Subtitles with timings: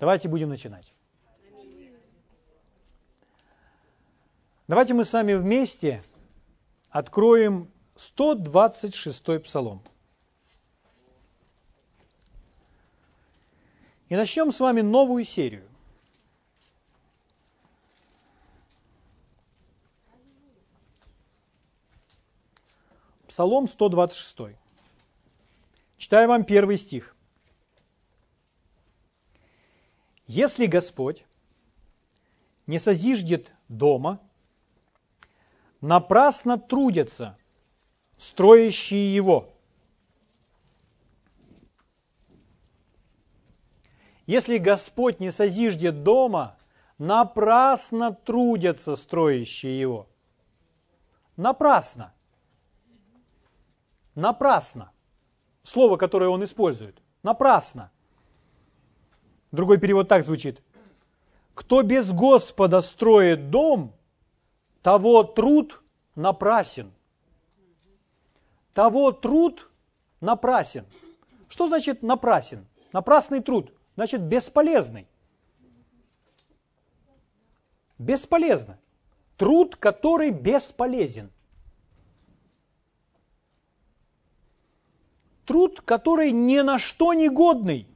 [0.00, 0.94] Давайте будем начинать.
[4.66, 6.02] Давайте мы с вами вместе
[6.88, 9.82] откроем 126 псалом.
[14.08, 15.68] И начнем с вами новую серию.
[23.28, 24.56] Псалом 126.
[25.98, 27.14] Читаю вам первый стих.
[30.30, 31.24] Если Господь
[32.68, 34.20] не созиждет дома,
[35.80, 37.36] напрасно трудятся
[38.16, 39.52] строящие его.
[44.26, 46.56] Если Господь не созиждет дома,
[46.96, 50.08] напрасно трудятся строящие его.
[51.36, 52.14] Напрасно.
[54.14, 54.92] Напрасно.
[55.64, 57.02] Слово, которое он использует.
[57.24, 57.90] Напрасно.
[59.52, 60.62] Другой перевод так звучит.
[61.54, 63.92] Кто без Господа строит дом,
[64.82, 65.82] того труд
[66.14, 66.92] напрасен.
[68.72, 69.68] Того труд
[70.20, 70.86] напрасен.
[71.48, 72.66] Что значит напрасен?
[72.92, 73.72] Напрасный труд.
[73.96, 75.08] Значит бесполезный.
[77.98, 78.78] Бесполезно.
[79.36, 81.30] Труд, который бесполезен.
[85.44, 87.89] Труд, который ни на что не годный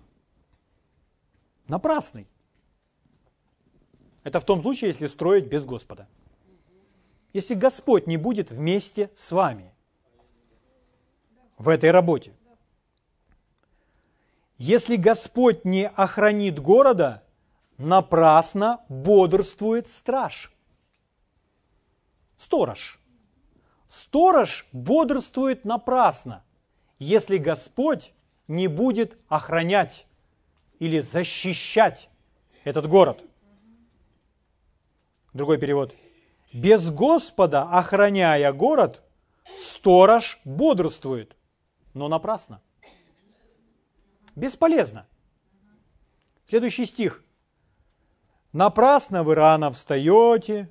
[1.68, 2.26] напрасный.
[4.22, 6.08] Это в том случае, если строить без Господа.
[7.32, 9.72] Если Господь не будет вместе с вами
[11.58, 12.32] в этой работе.
[14.56, 17.24] Если Господь не охранит города,
[17.76, 20.52] напрасно бодрствует страж.
[22.36, 23.00] Сторож.
[23.88, 26.44] Сторож бодрствует напрасно,
[26.98, 28.12] если Господь
[28.48, 30.06] не будет охранять
[30.78, 32.08] или защищать
[32.64, 33.22] этот город.
[35.32, 35.94] Другой перевод.
[36.52, 39.02] Без Господа, охраняя город,
[39.58, 41.36] сторож бодрствует,
[41.92, 42.62] но напрасно.
[44.36, 45.06] Бесполезно.
[46.46, 47.24] Следующий стих.
[48.52, 50.70] Напрасно вы рано встаете,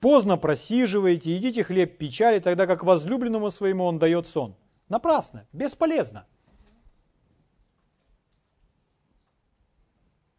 [0.00, 4.56] поздно просиживаете, едите хлеб печали, тогда как возлюбленному своему он дает сон.
[4.88, 6.26] Напрасно, бесполезно.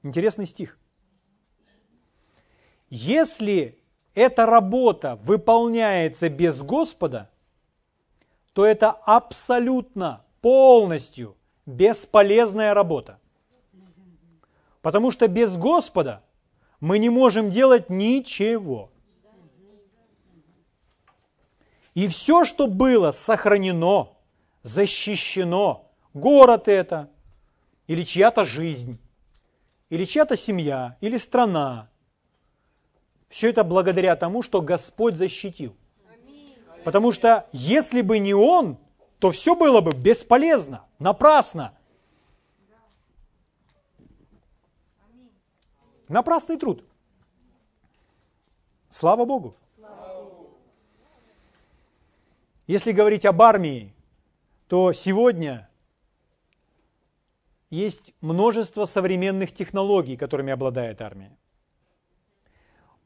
[0.03, 0.77] Интересный стих.
[2.89, 3.77] Если
[4.15, 7.29] эта работа выполняется без Господа,
[8.53, 13.19] то это абсолютно, полностью бесполезная работа.
[14.81, 16.23] Потому что без Господа
[16.79, 18.89] мы не можем делать ничего.
[21.93, 24.13] И все, что было сохранено,
[24.63, 27.09] защищено, город это,
[27.87, 28.99] или чья-то жизнь,
[29.89, 31.89] или чья-то семья, или страна.
[33.27, 35.75] Все это благодаря тому, что Господь защитил.
[36.83, 38.77] Потому что если бы не Он,
[39.19, 41.73] то все было бы бесполезно, напрасно.
[46.07, 46.83] Напрасный труд.
[48.89, 49.55] Слава Богу.
[52.65, 53.93] Если говорить об армии,
[54.67, 55.68] то сегодня
[57.69, 61.35] есть множество современных технологий, которыми обладает армия.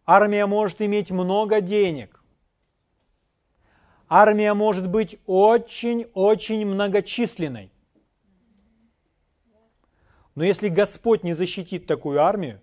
[0.06, 2.22] Армия может иметь много денег.
[4.10, 7.72] Армия может быть очень-очень многочисленной.
[10.36, 12.60] Но если Господь не защитит такую армию,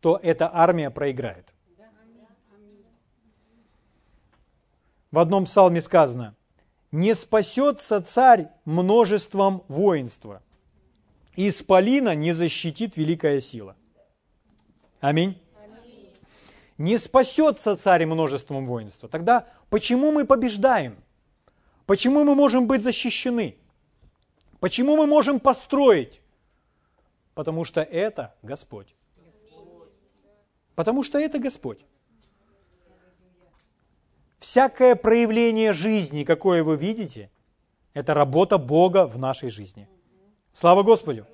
[0.00, 1.54] то эта армия проиграет.
[5.10, 6.36] В одном псалме сказано,
[6.92, 10.42] не спасется царь множеством воинства.
[11.36, 13.76] Исполина не защитит великая сила.
[15.00, 15.40] Аминь.
[16.78, 19.08] Не спасется царь множеством воинства.
[19.08, 20.96] Тогда почему мы побеждаем?
[21.86, 23.56] Почему мы можем быть защищены?
[24.60, 26.20] Почему мы можем построить?
[27.34, 28.94] Потому что это Господь.
[30.74, 31.80] Потому что это Господь
[34.38, 37.30] всякое проявление жизни, какое вы видите,
[37.94, 39.88] это работа Бога в нашей жизни.
[40.52, 41.26] Слава Господу!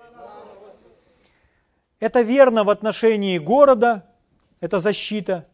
[2.00, 4.04] Это верно в отношении города,
[4.60, 5.48] это защита.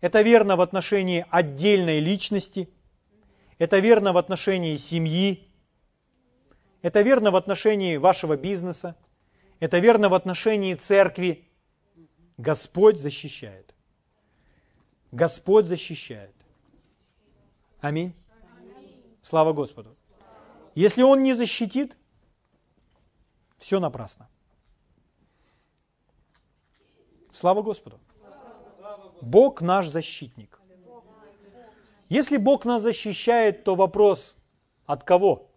[0.00, 2.68] Это верно в отношении отдельной личности.
[3.58, 5.48] Это верно в отношении семьи.
[6.82, 8.94] Это верно в отношении вашего бизнеса.
[9.58, 11.48] Это верно в отношении церкви.
[12.36, 13.74] Господь защищает.
[15.12, 16.35] Господь защищает.
[17.80, 18.14] Аминь.
[19.22, 19.96] Слава Господу.
[20.74, 21.96] Если Он не защитит,
[23.58, 24.28] все напрасно.
[27.32, 27.98] Слава Господу.
[29.20, 30.60] Бог наш защитник.
[32.08, 34.36] Если Бог нас защищает, то вопрос
[34.86, 35.50] от кого?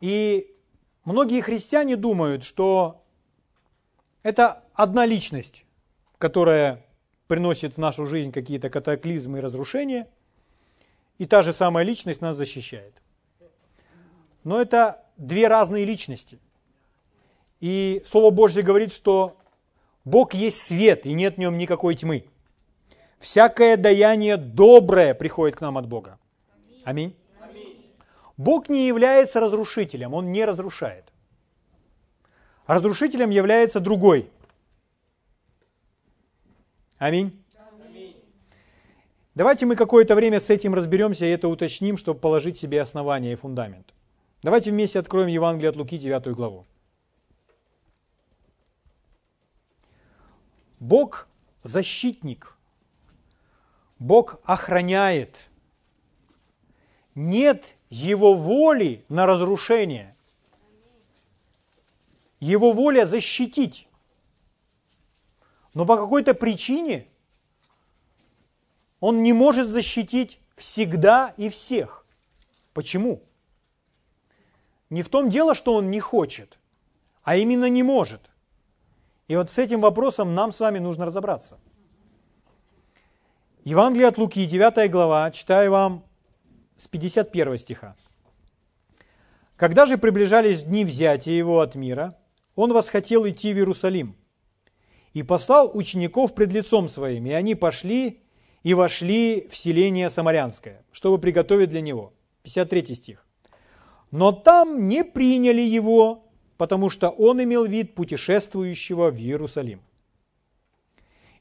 [0.00, 0.54] И
[1.04, 3.02] многие христиане думают, что
[4.22, 5.64] это одна личность,
[6.18, 6.83] которая
[7.26, 10.08] приносит в нашу жизнь какие-то катаклизмы и разрушения,
[11.18, 12.94] и та же самая личность нас защищает.
[14.42, 16.38] Но это две разные личности.
[17.60, 19.36] И Слово Божье говорит, что
[20.04, 22.26] Бог есть свет, и нет в нем никакой тьмы.
[23.18, 26.18] Всякое даяние доброе приходит к нам от Бога.
[26.84, 27.16] Аминь.
[28.36, 31.12] Бог не является разрушителем, Он не разрушает.
[32.66, 34.28] Разрушителем является другой.
[37.04, 37.38] Аминь.
[39.34, 43.36] Давайте мы какое-то время с этим разберемся и это уточним, чтобы положить себе основание и
[43.36, 43.92] фундамент.
[44.42, 46.66] Давайте вместе откроем Евангелие от Луки, 9 главу.
[50.80, 51.28] Бог
[51.62, 52.56] защитник.
[53.98, 55.50] Бог охраняет.
[57.14, 60.16] Нет его воли на разрушение.
[62.40, 63.88] Его воля защитить.
[65.74, 67.08] Но по какой-то причине
[69.00, 72.06] он не может защитить всегда и всех.
[72.72, 73.22] Почему?
[74.88, 76.58] Не в том дело, что он не хочет,
[77.22, 78.30] а именно не может.
[79.26, 81.58] И вот с этим вопросом нам с вами нужно разобраться.
[83.64, 86.04] Евангелие от Луки, 9 глава, читаю вам
[86.76, 87.96] с 51 стиха.
[89.56, 92.16] «Когда же приближались дни взятия его от мира,
[92.54, 94.16] он восхотел идти в Иерусалим
[95.14, 98.20] и послал учеников пред лицом своим, и они пошли
[98.62, 102.12] и вошли в селение Самарянское, чтобы приготовить для него».
[102.42, 103.26] 53 стих.
[104.10, 106.24] «Но там не приняли его,
[106.56, 109.80] потому что он имел вид путешествующего в Иерусалим.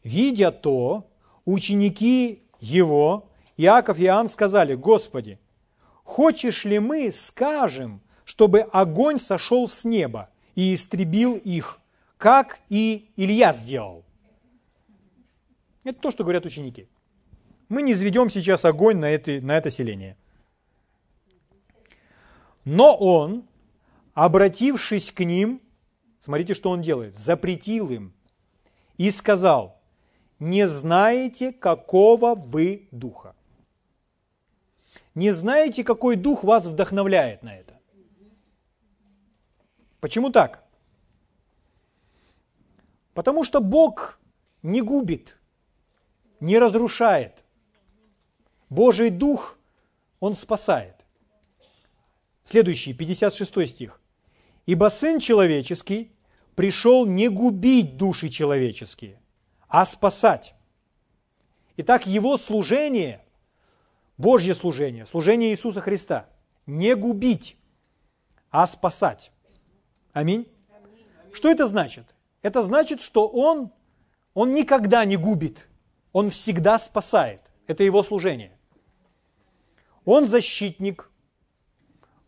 [0.03, 1.09] Видя то,
[1.45, 5.39] ученики его, Иаков и Иоанн сказали, Господи,
[6.03, 11.79] хочешь ли мы скажем, чтобы огонь сошел с неба и истребил их,
[12.23, 14.05] как и Илья сделал?
[15.83, 16.87] Это то, что говорят ученики.
[17.67, 20.15] Мы не изведем сейчас огонь на это, на это селение.
[22.63, 23.45] Но он,
[24.13, 25.61] обратившись к ним,
[26.21, 28.13] смотрите, что он делает, запретил им
[28.95, 29.81] и сказал,
[30.39, 33.35] не знаете, какого вы духа.
[35.13, 37.77] Не знаете, какой дух вас вдохновляет на это.
[39.99, 40.62] Почему так?
[43.13, 44.19] Потому что Бог
[44.61, 45.37] не губит,
[46.39, 47.43] не разрушает.
[48.69, 49.57] Божий Дух,
[50.19, 50.95] Он спасает.
[52.43, 54.01] Следующий, 56 стих.
[54.65, 56.11] Ибо Сын Человеческий
[56.55, 59.19] пришел не губить души человеческие,
[59.67, 60.55] а спасать.
[61.77, 63.23] Итак, Его служение,
[64.17, 66.29] Божье служение, служение Иисуса Христа,
[66.65, 67.57] не губить,
[68.49, 69.31] а спасать.
[70.13, 70.47] Аминь.
[71.33, 72.15] Что это значит?
[72.43, 73.71] Это значит, что Он,
[74.35, 75.67] Он никогда не губит,
[76.11, 77.41] Он всегда спасает.
[77.65, 78.55] Это Его служение.
[80.05, 81.09] Он защитник,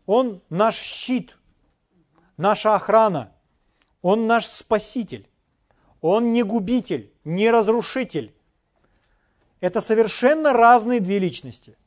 [0.07, 1.37] Он наш щит–
[2.37, 3.33] наша охрана,
[4.01, 5.27] Он наш спаситель,
[6.01, 8.33] Он не губитель, не разрушитель.
[9.59, 11.77] Это совершенно разные две личности.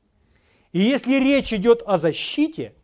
[0.72, 2.74] И если речь идет о защите,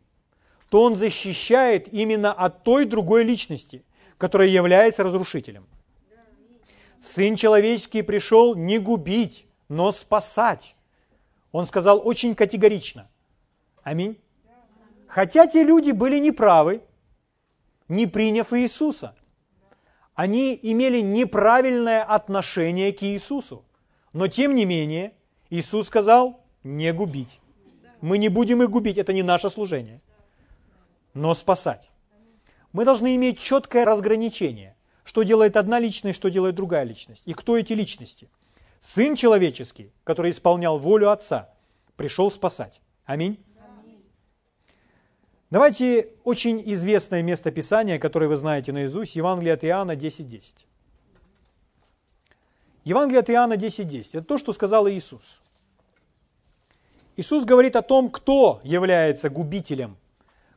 [0.68, 3.84] то Он защищает именно от той другой личности,
[4.18, 5.66] которая является разрушителем.
[7.00, 10.76] Сын человеческий пришел не губить, но спасать.
[11.52, 13.08] Он сказал очень категорично.
[13.82, 14.18] Аминь.
[15.06, 16.82] Хотя те люди были неправы,
[17.88, 19.14] не приняв Иисуса.
[20.14, 23.64] Они имели неправильное отношение к Иисусу.
[24.12, 25.12] Но тем не менее,
[25.50, 27.40] Иисус сказал, не губить.
[28.00, 30.00] Мы не будем их губить, это не наше служение.
[31.14, 31.90] Но спасать.
[32.74, 37.22] Мы должны иметь четкое разграничение, что делает одна личность, что делает другая личность.
[37.24, 38.28] И кто эти личности?
[38.80, 41.54] Сын человеческий, который исполнял волю Отца,
[41.96, 42.82] пришел спасать.
[43.04, 43.38] Аминь.
[45.50, 50.24] Давайте очень известное место Писания, которое вы знаете наизусть, Евангелие от Иоанна 10.10.
[50.24, 50.66] 10.
[52.82, 54.14] Евангелие от Иоанна 10.10 10.
[54.16, 55.40] это то, что сказал Иисус.
[57.16, 59.96] Иисус говорит о том, кто является губителем,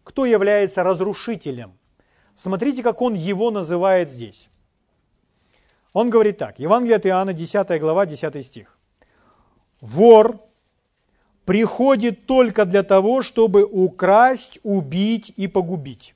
[0.03, 1.76] кто является разрушителем.
[2.37, 4.49] Смотрите, как Он его называет здесь.
[5.91, 8.77] Он говорит так, Евангелие от Иоанна, 10 глава, 10 стих.
[9.81, 10.39] «Вор
[11.45, 16.13] приходит только для того, чтобы украсть, убить и погубить.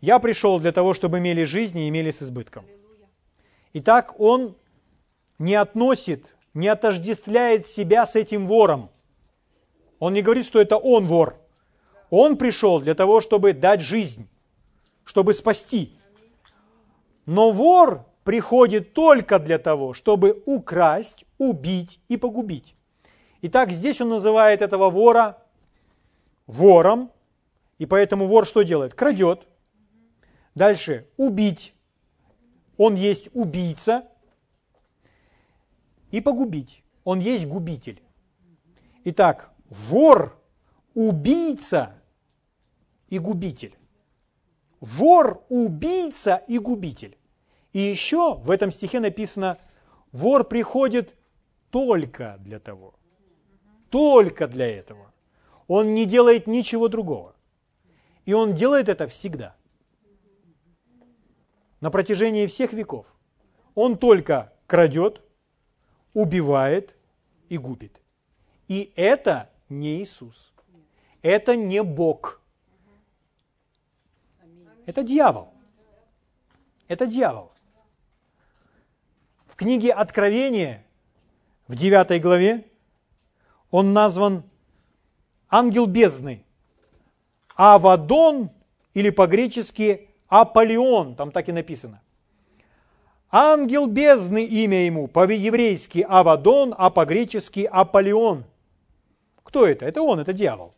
[0.00, 2.64] Я пришел для того, чтобы имели жизнь и имели с избытком.
[3.74, 4.56] Итак, он
[5.38, 8.88] не относит, не отождествляет себя с этим вором.
[9.98, 11.41] Он не говорит, что это он вор.
[12.14, 14.28] Он пришел для того, чтобы дать жизнь,
[15.02, 15.96] чтобы спасти.
[17.24, 22.76] Но вор приходит только для того, чтобы украсть, убить и погубить.
[23.40, 25.38] Итак, здесь он называет этого вора
[26.46, 27.10] вором,
[27.78, 28.92] и поэтому вор что делает?
[28.92, 29.48] Крадет.
[30.54, 31.72] Дальше, убить.
[32.76, 34.06] Он есть убийца.
[36.10, 36.84] И погубить.
[37.04, 38.02] Он есть губитель.
[39.02, 40.38] Итак, вор,
[40.92, 41.94] убийца
[43.12, 43.76] и губитель.
[44.80, 47.18] Вор, убийца и губитель.
[47.74, 49.58] И еще в этом стихе написано,
[50.12, 51.14] вор приходит
[51.70, 52.94] только для того.
[53.90, 55.12] Только для этого.
[55.68, 57.36] Он не делает ничего другого.
[58.24, 59.56] И он делает это всегда.
[61.82, 63.14] На протяжении всех веков.
[63.74, 65.20] Он только крадет,
[66.14, 66.96] убивает
[67.50, 68.00] и губит.
[68.68, 70.54] И это не Иисус.
[71.20, 72.41] Это не Бог.
[74.86, 75.52] Это дьявол.
[76.88, 77.52] Это дьявол.
[79.46, 80.84] В книге Откровения,
[81.68, 82.64] в 9 главе,
[83.70, 84.42] он назван
[85.48, 86.44] ангел бездны.
[87.54, 88.50] Авадон,
[88.94, 92.00] или по-гречески Аполеон, там так и написано.
[93.30, 98.44] Ангел бездны имя ему, по-еврейски Авадон, а по-гречески Аполеон.
[99.42, 99.86] Кто это?
[99.86, 100.74] Это он, это дьявол.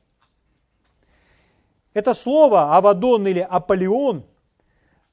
[1.94, 4.26] Это слово Авадон или Аполеон,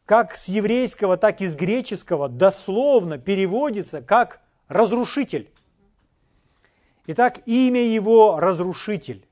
[0.05, 5.51] как с еврейского, так и с греческого, дословно переводится как разрушитель.
[7.05, 9.25] Итак, имя его разрушитель.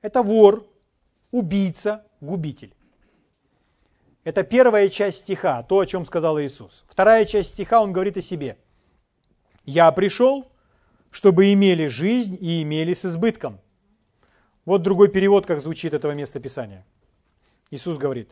[0.00, 0.66] Это вор,
[1.30, 2.74] убийца, губитель.
[4.24, 6.84] Это первая часть стиха, то, о чем сказал Иисус.
[6.88, 8.58] Вторая часть стиха, он говорит о себе.
[9.64, 10.50] «Я пришел,
[11.12, 13.61] чтобы имели жизнь и имели с избытком».
[14.64, 16.84] Вот другой перевод, как звучит этого места Писания.
[17.70, 18.30] Иисус говорит,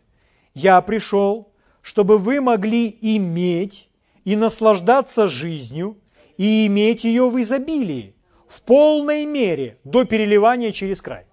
[0.54, 1.50] «Я пришел,
[1.82, 3.88] чтобы вы могли иметь
[4.24, 5.96] и наслаждаться жизнью,
[6.36, 8.14] и иметь ее в изобилии,
[8.46, 11.26] в полной мере, до переливания через край».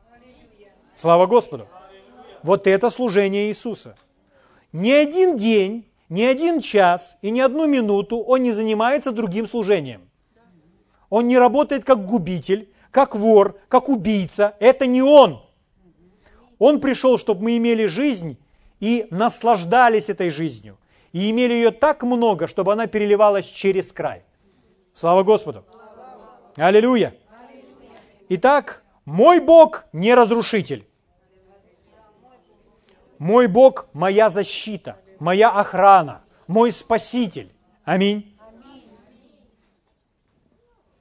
[0.95, 1.67] Слава Господу!
[2.41, 3.95] Вот это служение Иисуса.
[4.71, 10.09] Ни один день, ни один час и ни одну минуту он не занимается другим служением.
[11.09, 14.55] Он не работает как губитель, как вор, как убийца.
[14.59, 15.41] Это не он.
[16.59, 18.37] Он пришел, чтобы мы имели жизнь
[18.79, 20.77] и наслаждались этой жизнью.
[21.13, 24.23] И имели ее так много, чтобы она переливалась через край.
[24.93, 25.63] Слава Господу!
[26.57, 27.15] Аллилуйя!
[28.29, 30.87] Итак, мой Бог не разрушитель.
[33.19, 37.51] Мой Бог– моя защита, моя охрана, мой Спаситель.
[37.83, 38.37] Аминь.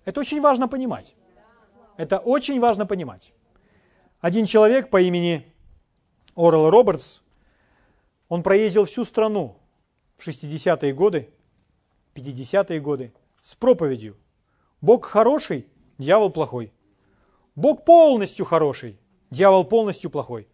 [0.05, 1.16] Это очень важно понимать.
[1.97, 3.33] Это очень важно понимать.
[4.21, 5.47] Один человек по имени
[6.35, 7.21] Орел Робертс,
[8.29, 9.57] он проездил всю страну
[10.17, 11.31] в 60-е годы,
[12.15, 14.17] 50-е годы с проповедью.
[14.81, 15.67] Бог хороший,
[15.99, 16.73] дьявол плохой.
[17.55, 18.99] Бог полностью хороший,
[19.31, 20.49] дьявол полностью плохой.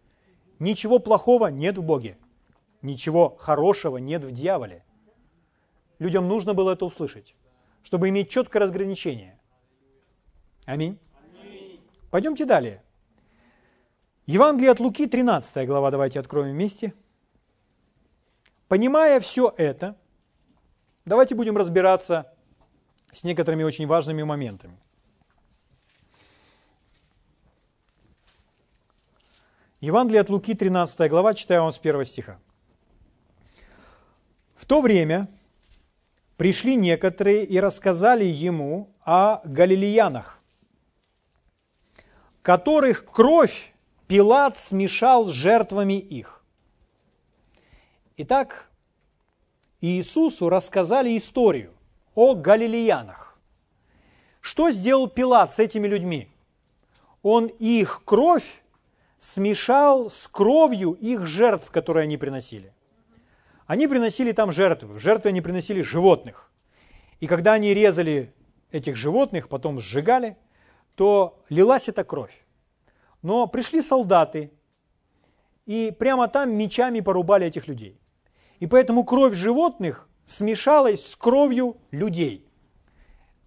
[0.59, 2.17] Ничего плохого нет в Боге.
[2.81, 4.85] Ничего хорошего нет в дьяволе.
[5.99, 7.35] Людям нужно было это услышать,
[7.81, 9.39] чтобы иметь четкое разграничение.
[10.65, 10.99] Аминь.
[12.13, 12.79] Пойдемте далее.
[14.27, 16.93] Евангелие от Луки, 13 глава, давайте откроем вместе.
[18.67, 19.97] Понимая все это,
[21.05, 22.31] давайте будем разбираться
[23.11, 24.77] с некоторыми очень важными моментами.
[29.81, 32.39] Евангелие от Луки, 13 глава, читаю вам с первого стиха.
[34.53, 35.29] В то время
[36.37, 40.42] пришли некоторые и рассказали ему о галилеянах,
[42.43, 43.73] которых кровь
[44.07, 46.43] Пилат смешал с жертвами их.
[48.17, 48.69] Итак,
[49.81, 51.73] Иисусу рассказали историю
[52.13, 53.39] о галилеянах.
[54.41, 56.29] Что сделал Пилат с этими людьми?
[57.21, 58.61] Он их кровь
[59.19, 62.73] смешал с кровью их жертв, которые они приносили.
[63.65, 64.99] Они приносили там жертвы.
[64.99, 66.51] Жертвы они приносили животных.
[67.21, 68.33] И когда они резали
[68.71, 70.35] этих животных, потом сжигали,
[70.95, 72.43] то лилась эта кровь.
[73.21, 74.51] Но пришли солдаты
[75.65, 77.99] и прямо там мечами порубали этих людей.
[78.59, 82.47] И поэтому кровь животных смешалась с кровью людей.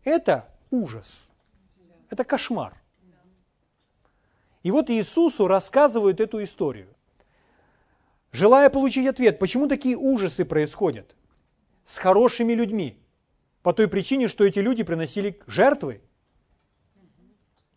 [0.04, 1.28] Это ужас.
[2.10, 2.80] Это кошмар.
[4.62, 6.88] И вот Иисусу рассказывают эту историю.
[8.32, 11.14] желая получить ответ, почему такие ужасы происходят
[11.84, 12.98] с хорошими людьми,
[13.62, 16.00] по той причине, что эти люди приносили жертвы.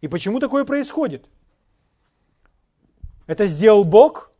[0.01, 1.27] И почему такое происходит?
[3.27, 4.32] Это сделал Бог?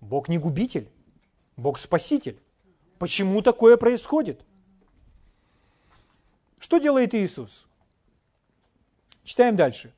[0.00, 0.88] Бог не губитель,
[1.56, 2.38] Бог спаситель.
[2.98, 4.44] Почему такое происходит?
[6.58, 7.66] Что делает Иисус?
[9.24, 9.92] Читаем дальше.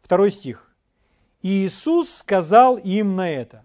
[0.00, 0.70] Второй стих.
[1.42, 3.64] Иисус сказал им на это.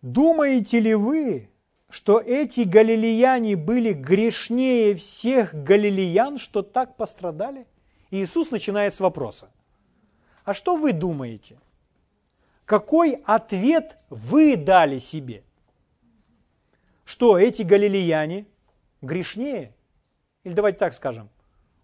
[0.00, 1.50] Думаете ли вы,
[1.90, 7.66] что эти галилеяне были грешнее всех галилеян, что так пострадали?
[8.10, 9.50] И Иисус начинает с вопроса.
[10.44, 11.58] А что вы думаете?
[12.64, 15.42] Какой ответ вы дали себе?
[17.04, 18.46] Что эти галилеяне
[19.00, 19.74] грешнее?
[20.44, 21.28] Или давайте так скажем,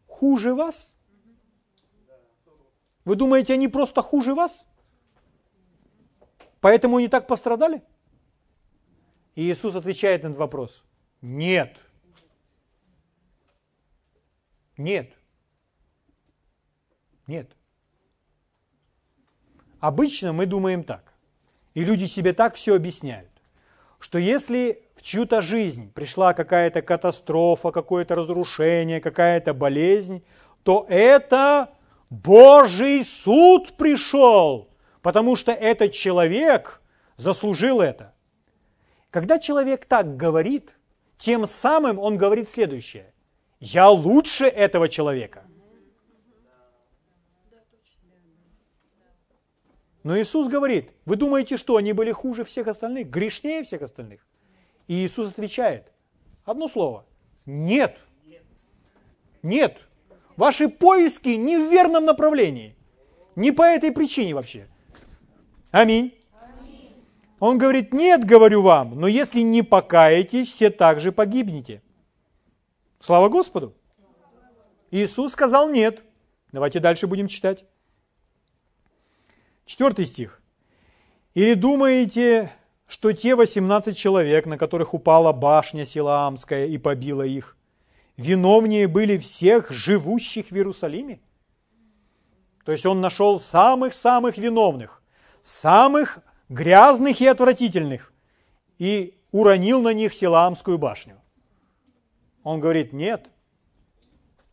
[0.07, 0.95] хуже вас?
[3.05, 4.67] Вы думаете, они просто хуже вас?
[6.61, 7.83] Поэтому они так пострадали?
[9.35, 10.85] И Иисус отвечает на этот вопрос.
[11.21, 11.77] Нет.
[14.77, 15.13] Нет.
[17.27, 17.51] Нет.
[19.81, 21.13] Обычно мы думаем так.
[21.75, 23.31] И люди себе так все объясняют.
[23.99, 30.23] Что если в чью-то жизнь пришла какая-то катастрофа, какое-то разрушение, какая-то болезнь,
[30.63, 31.71] то это
[32.11, 34.69] Божий суд пришел,
[35.03, 36.81] потому что этот человек
[37.17, 38.15] заслужил это.
[39.11, 40.77] Когда человек так говорит,
[41.17, 43.13] тем самым он говорит следующее.
[43.61, 45.45] Я лучше этого человека.
[50.05, 54.25] Но Иисус говорит, вы думаете, что они были хуже всех остальных, грешнее всех остальных?
[54.87, 55.91] И Иисус отвечает,
[56.45, 57.07] одно слово,
[57.47, 57.97] нет.
[59.43, 59.79] Нет.
[60.37, 62.77] Ваши поиски не в верном направлении.
[63.35, 64.69] Не по этой причине вообще.
[65.71, 66.15] Аминь.
[67.41, 71.83] Он говорит, нет, говорю вам, но если не покаетесь, все также погибнете.
[73.01, 73.75] Слава Господу.
[74.91, 76.05] Иисус сказал нет.
[76.53, 77.65] Давайте дальше будем читать.
[79.65, 80.43] Четвертый стих.
[81.35, 82.53] Или думаете,
[82.87, 87.57] что те 18 человек, на которых упала башня Силаамская и побила их,
[88.17, 91.21] виновнее были всех живущих в Иерусалиме?
[92.65, 95.03] То есть он нашел самых-самых виновных,
[95.43, 98.13] самых грязных и отвратительных,
[98.79, 101.21] и уронил на них Силаамскую башню.
[102.43, 103.31] Он говорит, нет,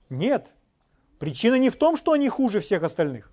[0.09, 0.53] нет,
[1.19, 3.30] причина не в том, что они хуже всех остальных.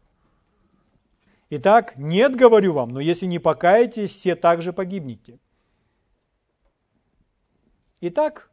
[1.51, 5.39] Итак, нет, говорю вам, но если не покаетесь, все также погибнете.
[8.01, 8.51] Итак,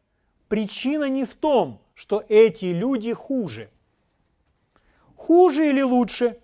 [0.47, 3.69] причина не в том, что эти люди хуже.
[5.15, 6.37] Хуже или лучше?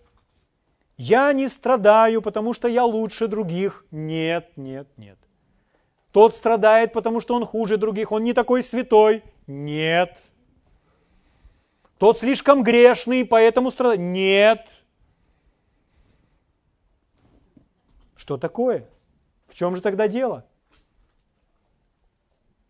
[0.98, 3.86] Я не страдаю, потому что я лучше других.
[3.92, 5.18] Нет, нет, нет.
[6.12, 8.12] Тот страдает, потому что он хуже других.
[8.12, 9.24] Он не такой святой.
[9.48, 10.20] Нет.
[11.98, 14.02] Тот слишком грешный, поэтому страдает.
[14.02, 14.66] Нет.
[18.22, 18.88] Что такое?
[19.48, 20.46] В чем же тогда дело?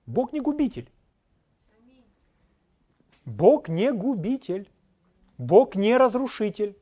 [0.05, 0.89] Бог не губитель.
[3.25, 4.71] Бог не губитель.
[5.37, 6.77] Бог не разрушитель.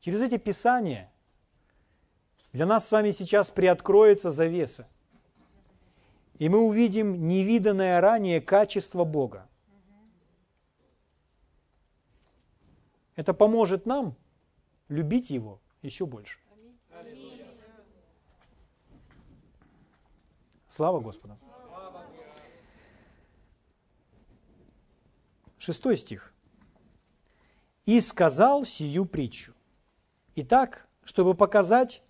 [0.00, 1.12] Через эти писания
[2.52, 4.88] для нас с вами сейчас приоткроется завеса.
[6.40, 9.48] И мы увидим невиданное ранее качество Бога.
[13.14, 14.16] Это поможет нам
[14.90, 16.38] любить Его еще больше.
[20.68, 21.38] Слава Господу.
[25.58, 26.34] Шестой стих.
[27.86, 29.54] «И сказал сию притчу».
[30.36, 32.02] Итак, чтобы показать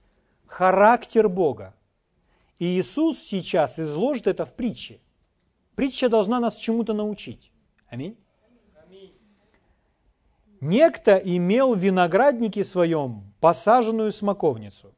[0.47, 1.75] характер Бога.
[2.59, 5.01] И Иисус сейчас изложит это в притче.
[5.75, 7.51] Притча должна нас чему-то научить.
[7.88, 8.19] Аминь.
[10.61, 14.94] Некто имел в винограднике своем посаженную смоковницу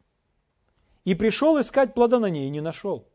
[1.05, 3.09] и пришел искать плода на ней и не нашел.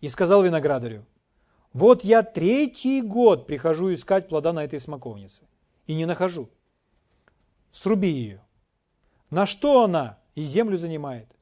[0.00, 1.04] И сказал виноградарю,
[1.72, 5.42] вот я третий год прихожу искать плода на этой смоковнице
[5.86, 6.48] и не нахожу.
[7.70, 8.42] Сруби ее.
[9.30, 11.34] На что она и землю занимает?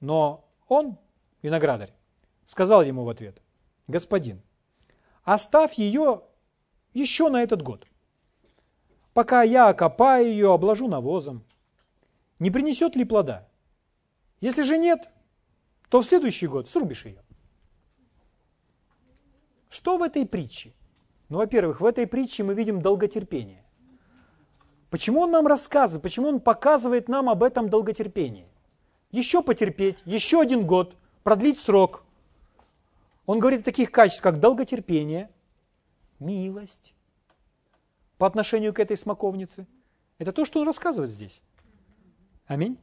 [0.00, 0.98] Но он,
[1.42, 1.94] виноградарь,
[2.44, 3.40] сказал ему в ответ,
[3.86, 4.42] господин,
[5.22, 6.22] оставь ее
[6.92, 7.86] еще на этот год,
[9.14, 11.44] пока я окопаю ее, обложу навозом.
[12.38, 13.48] Не принесет ли плода?
[14.40, 15.10] Если же нет,
[15.88, 17.22] то в следующий год срубишь ее.
[19.68, 20.74] Что в этой притче?
[21.28, 23.64] Ну, во-первых, в этой притче мы видим долготерпение.
[24.90, 28.46] Почему он нам рассказывает, почему он показывает нам об этом долготерпении?
[29.10, 32.04] Еще потерпеть, еще один год, продлить срок.
[33.24, 35.30] Он говорит о таких качествах, как долготерпение,
[36.18, 36.94] милость
[38.22, 39.66] по отношению к этой смоковнице.
[40.18, 41.42] Это то, что он рассказывает здесь.
[42.46, 42.78] Аминь.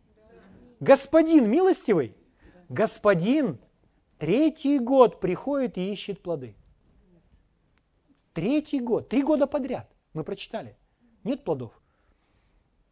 [0.82, 2.14] Господин милостивый,
[2.68, 3.58] господин
[4.18, 6.58] третий год приходит и ищет плоды.
[8.34, 9.90] Третий год, три года подряд.
[10.12, 10.76] Мы прочитали.
[11.24, 11.72] Нет плодов.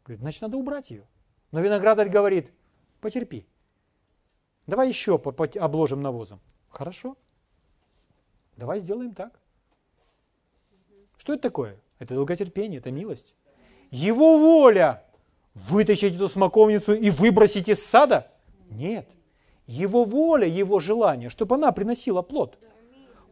[0.05, 1.05] Говорит, значит, надо убрать ее.
[1.51, 2.53] Но виноградарь говорит,
[3.01, 3.45] потерпи.
[4.67, 6.39] Давай еще обложим навозом.
[6.69, 7.17] Хорошо.
[8.55, 9.37] Давай сделаем так.
[11.17, 11.81] Что это такое?
[11.99, 13.33] Это долготерпение, это милость.
[13.89, 15.03] Его воля
[15.53, 18.31] вытащить эту смоковницу и выбросить из сада?
[18.69, 19.07] Нет.
[19.65, 22.57] Его воля, его желание, чтобы она приносила плод.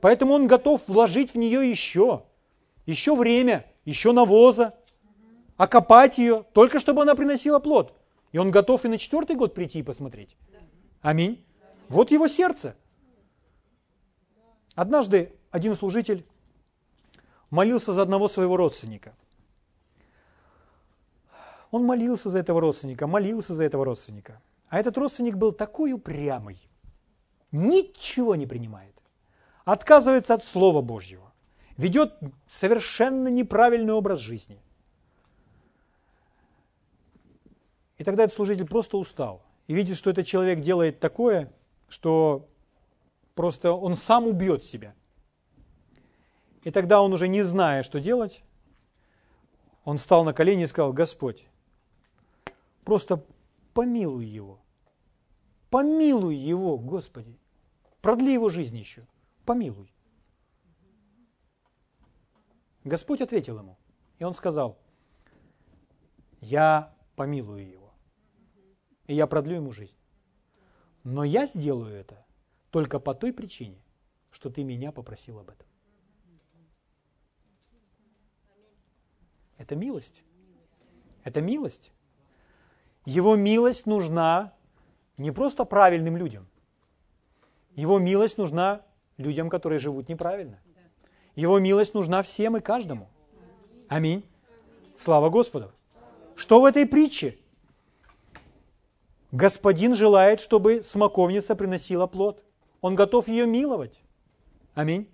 [0.02, 2.24] Поэтому он готов вложить в нее еще,
[2.86, 4.74] еще время, еще навоза,
[5.58, 7.94] окопать ее, только чтобы она приносила плод.
[8.32, 10.36] И он готов и на четвертый год прийти и посмотреть.
[11.02, 11.44] Аминь.
[11.88, 12.76] Вот его сердце.
[14.76, 16.26] Однажды один служитель
[17.56, 19.16] молился за одного своего родственника.
[21.72, 24.42] Он молился за этого родственника, молился за этого родственника.
[24.68, 26.58] А этот родственник был такой упрямый,
[27.52, 28.94] ничего не принимает,
[29.64, 31.32] отказывается от Слова Божьего,
[31.78, 32.14] ведет
[32.48, 34.60] совершенно неправильный образ жизни.
[37.98, 41.54] И тогда этот служитель просто устал и видит, что этот человек делает такое,
[41.88, 42.48] что
[43.34, 44.94] просто он сам убьет себя.
[46.66, 48.44] И тогда он уже не зная, что делать,
[49.86, 51.48] он встал на колени и сказал, Господь,
[52.84, 53.24] просто
[53.74, 54.60] помилуй его.
[55.70, 57.40] Помилуй его, Господи.
[58.02, 59.08] Продли его жизнь еще.
[59.46, 59.94] Помилуй.
[62.84, 63.78] Господь ответил ему,
[64.20, 64.78] и он сказал,
[66.42, 67.86] я помилую его
[69.08, 69.98] и я продлю ему жизнь.
[71.04, 72.26] Но я сделаю это
[72.72, 73.82] только по той причине,
[74.32, 75.68] что ты меня попросил об этом.
[79.58, 80.24] Это милость.
[81.24, 81.92] Это милость.
[83.06, 84.54] Его милость нужна
[85.18, 86.48] не просто правильным людям.
[87.76, 88.82] Его милость нужна
[89.18, 90.60] людям, которые живут неправильно.
[91.36, 93.10] Его милость нужна всем и каждому.
[93.88, 94.24] Аминь.
[94.96, 95.72] Слава Господу.
[96.36, 97.38] Что в этой притче?
[99.32, 102.44] Господин желает, чтобы смоковница приносила плод.
[102.82, 104.02] Он готов ее миловать.
[104.74, 105.10] Аминь.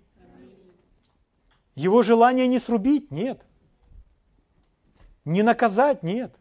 [1.74, 3.40] Его желание не срубить, нет.
[5.24, 6.34] Не наказать, нет.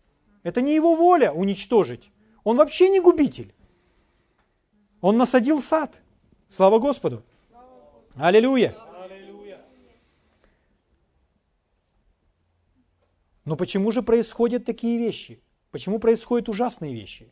[0.43, 2.11] Это не его воля уничтожить.
[2.43, 3.53] Он вообще не губитель.
[5.01, 6.01] Он насадил сад.
[6.49, 7.23] Слава Господу.
[8.15, 8.75] Аллилуйя.
[13.45, 15.41] Но почему же происходят такие вещи?
[15.71, 17.31] Почему происходят ужасные вещи?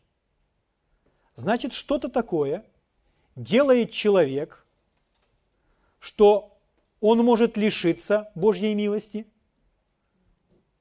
[1.34, 2.64] Значит, что-то такое
[3.36, 4.66] делает человек,
[5.98, 6.58] что
[7.00, 9.26] он может лишиться Божьей милости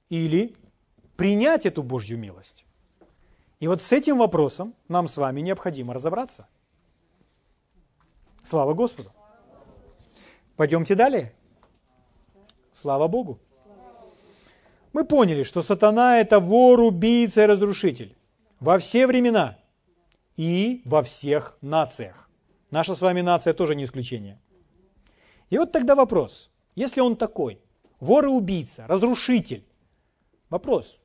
[0.10, 0.56] или
[1.20, 2.66] принять эту Божью милость.
[3.60, 6.48] И вот с этим вопросом нам с вами необходимо разобраться.
[8.42, 9.12] Слава Господу.
[10.56, 11.34] Пойдемте далее.
[12.72, 13.38] Слава Богу.
[14.94, 18.16] Мы поняли, что сатана– это вор, убийца и разрушитель.
[18.62, 19.58] Во все времена–
[20.38, 22.30] и во всех нациях.
[22.72, 24.40] Наша с вами нация тоже не исключение.
[25.50, 26.50] И вот тогда вопрос.
[26.76, 27.60] Если он такой,
[28.00, 29.66] вор и убийца, разрушитель,
[30.50, 31.02] вопрос.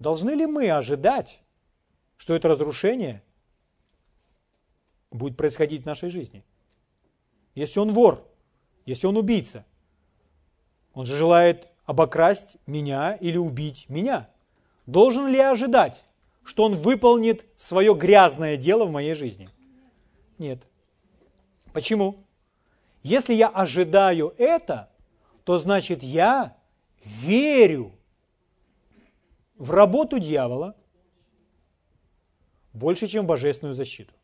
[0.00, 1.40] Должны ли мы ожидать,
[2.16, 3.22] что это разрушение
[5.10, 6.42] будет происходить в нашей жизни?
[7.54, 8.26] Если он вор,
[8.86, 9.66] если он убийца,
[10.94, 14.30] он же желает обокрасть меня или убить меня.
[14.86, 16.04] Должен ли я ожидать,
[16.44, 19.50] что он выполнит свое грязное дело в моей жизни?
[20.38, 20.62] Нет.
[21.74, 22.24] Почему?
[23.02, 24.88] Если я ожидаю это,
[25.44, 26.56] то значит я
[27.04, 27.92] верю
[29.60, 30.74] в работу дьявола
[32.72, 34.14] больше, чем в божественную защиту.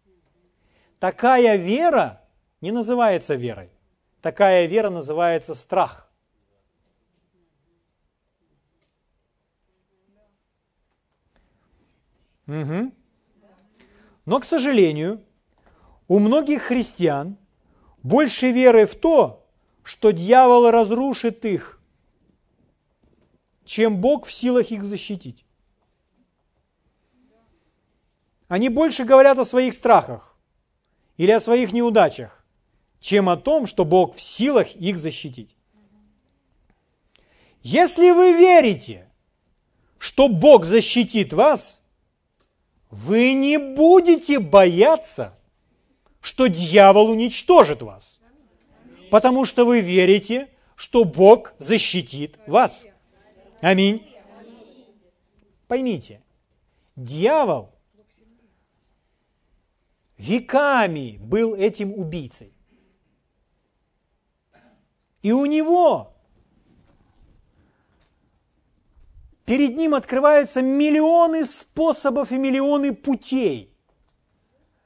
[0.99, 2.22] Такая вера
[2.62, 3.68] не называется верой.
[4.22, 6.11] Такая вера называется страх.
[12.46, 12.92] Угу.
[14.25, 15.20] Но, к сожалению,
[16.09, 17.37] у многих христиан
[18.03, 19.46] больше веры в то,
[19.83, 21.76] что дьявол разрушит их,
[23.66, 25.44] чем Бог в силах их защитить.
[28.48, 30.37] Они больше говорят о своих страхах
[31.16, 32.44] или о своих неудачах,
[33.00, 35.57] чем о том, что Бог в силах их защитить.
[37.62, 39.11] Если вы верите,
[39.98, 41.81] что Бог защитит вас,
[42.90, 45.37] вы не будете бояться,
[46.20, 48.20] что дьявол уничтожит вас,
[49.11, 52.87] потому что вы верите, что Бог защитит вас.
[53.61, 54.07] Аминь.
[55.66, 56.23] Поймите,
[56.95, 57.73] дьявол
[60.16, 62.53] веками был этим убийцей.
[65.23, 66.14] И у него
[69.45, 73.73] перед ним открываются миллионы способов и миллионы путей,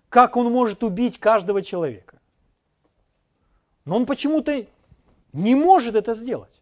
[0.08, 2.20] как он может убить каждого человека.
[3.84, 4.66] Но он почему-то
[5.32, 6.59] не может это сделать.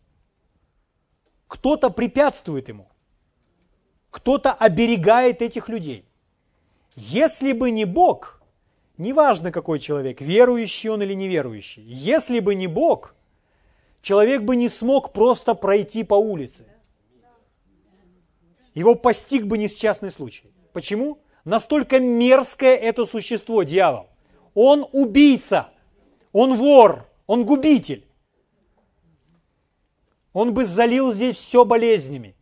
[1.48, 2.88] Кто-то препятствует ему.
[4.10, 6.04] Кто-то оберегает этих людей.
[6.94, 8.40] Если бы не Бог,
[8.98, 13.14] неважно какой человек, верующий он или неверующий, если бы не Бог,
[14.02, 16.66] человек бы не смог просто пройти по улице.
[18.74, 20.52] Его постиг бы несчастный случай.
[20.72, 21.18] Почему?
[21.44, 24.08] Настолько мерзкое это существо, дьявол.
[24.54, 25.70] Он убийца,
[26.32, 28.07] он вор, он губитель.
[30.38, 32.36] Он бы залил здесь все болезнями,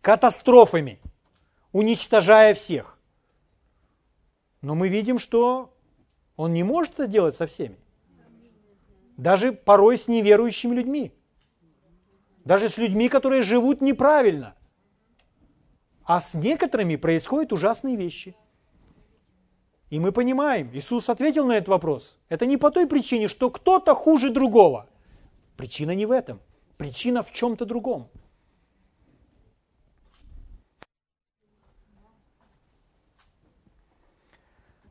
[0.00, 1.00] катастрофами,
[1.72, 3.00] уничтожая всех.
[4.62, 5.74] Но мы видим, что
[6.36, 7.80] он не может это делать со всеми.
[9.16, 11.12] Даже порой с неверующими людьми.
[12.44, 14.54] Даже с людьми, которые живут неправильно.
[16.04, 18.36] А с некоторыми происходят ужасные вещи.
[19.90, 22.20] И мы понимаем, Иисус ответил на этот вопрос.
[22.28, 24.88] Это не по той причине, что кто-то хуже другого.
[25.56, 26.40] Причина не в этом.
[26.78, 28.08] Причина в чем-то другом.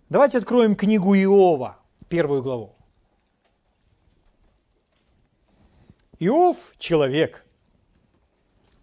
[0.09, 2.75] Давайте откроем книгу Иова, первую главу.
[6.19, 7.45] Иов– человек,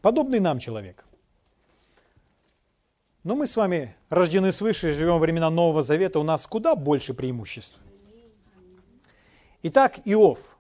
[0.01, 1.05] подобный нам человек.
[3.23, 7.13] Но мы с вами рождены свыше, живем во времена Нового Завета, у нас куда больше
[7.13, 7.79] преимуществ.
[9.63, 10.59] Итак, Иов,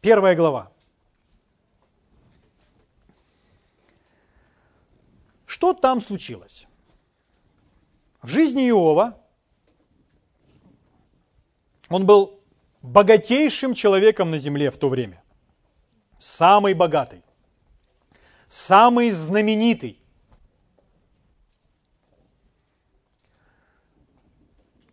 [0.00, 0.72] первая глава.
[5.60, 6.66] Что там случилось?
[8.22, 9.20] В жизни Иова
[11.90, 12.40] он был
[12.80, 15.22] богатейшим человеком на земле в то время.
[16.18, 17.22] Самый богатый.
[18.48, 20.00] Самый знаменитый.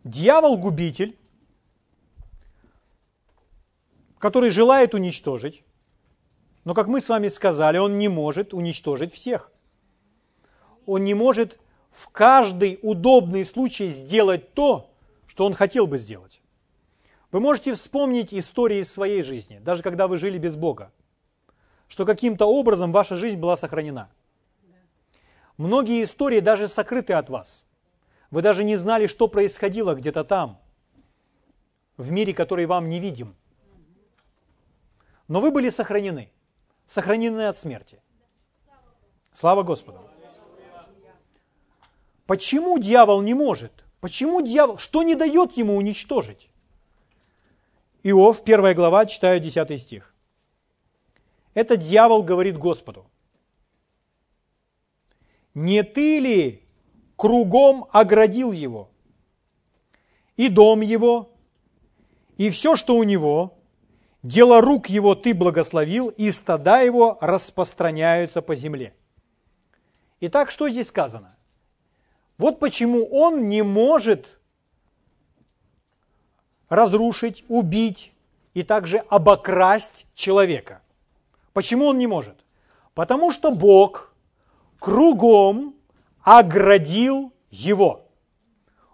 [0.03, 1.17] Дьявол-губитель,
[4.19, 5.63] который желает уничтожить,
[6.65, 9.53] но, как мы с вами сказали, он не может уничтожить всех.
[10.87, 11.59] Он не может
[11.91, 14.89] в каждый удобный случай сделать то,
[15.27, 16.41] что он хотел бы сделать.
[17.31, 20.91] Вы можете вспомнить истории из своей жизни, даже когда вы жили без Бога,
[21.89, 24.09] что каким-то образом ваша жизнь была сохранена.
[25.57, 27.65] Многие истории даже сокрыты от вас.
[28.31, 30.61] Вы даже не знали, что происходило где-то там,
[31.97, 33.35] в мире, который вам не видим.
[35.27, 36.31] Но вы были сохранены,
[36.85, 38.01] сохранены от смерти.
[39.33, 40.06] Слава Господу.
[42.27, 43.71] Почему дьявол не может?
[44.01, 44.77] Почему дьявол?
[44.77, 46.49] Что не дает ему уничтожить?
[48.03, 50.13] Иов, первая глава, читаю 10 стих.
[51.53, 53.09] Это дьявол говорит Господу.
[55.53, 56.63] Не ты ли
[57.15, 58.91] кругом оградил его,
[60.35, 61.31] и дом его,
[62.37, 63.57] и все, что у него,
[64.21, 68.93] дело рук его ты благословил, и стада его распространяются по земле.
[70.19, 71.36] Итак, что здесь сказано?
[72.37, 74.39] Вот почему он не может
[76.69, 78.13] разрушить, убить
[78.53, 80.81] и также обокрасть человека.
[81.53, 82.37] Почему он не может?
[82.93, 84.13] Потому что Бог
[84.79, 85.75] кругом
[86.21, 88.07] оградил его.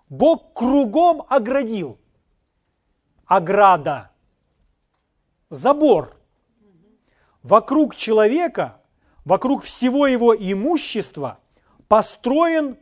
[0.10, 1.98] Бог кругом оградил.
[3.26, 4.12] Ограда.
[5.50, 6.16] Забор.
[7.42, 8.80] Вокруг человека,
[9.26, 11.40] вокруг всего его имущества
[11.88, 12.78] построен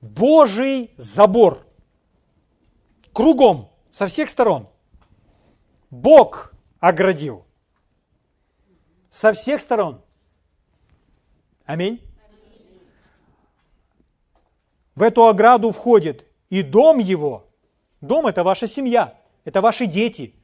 [0.00, 1.66] Божий забор.
[3.12, 4.68] Кругом, со всех сторон.
[5.90, 7.44] Бог оградил.
[9.10, 10.02] Со всех сторон.
[11.64, 12.00] Аминь.
[14.94, 17.48] В эту ограду входит и дом его.
[18.00, 20.34] Дом– это ваша семья, это ваши дети.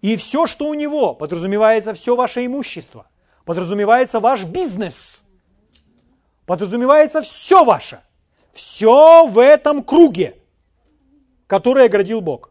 [0.00, 3.08] И все, что у него, подразумевается все ваше имущество,
[3.44, 5.24] подразумевается ваш бизнес,
[6.46, 8.00] подразумевается все ваше–
[8.54, 10.36] все в этом круге,
[11.46, 12.50] который оградил Бог.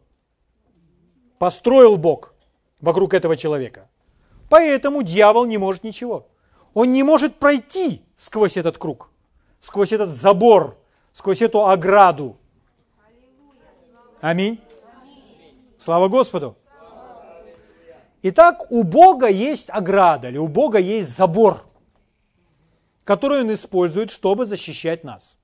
[1.38, 2.34] Построил Бог
[2.80, 3.88] вокруг этого человека.
[4.48, 6.28] Поэтому дьявол не может ничего.
[6.74, 9.10] Он не может пройти сквозь этот круг,
[9.60, 10.78] сквозь этот забор,
[11.12, 12.36] сквозь эту ограду.
[14.20, 14.60] Аминь.
[15.78, 16.56] Слава Господу.
[18.22, 21.60] Итак, у Бога есть ограда, или у Бога есть забор,
[23.04, 25.36] который Он использует, чтобы защищать нас.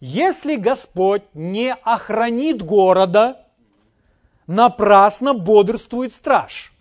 [0.00, 3.46] Если Господь не охранит города,
[4.46, 6.72] напрасно бодрствует страж.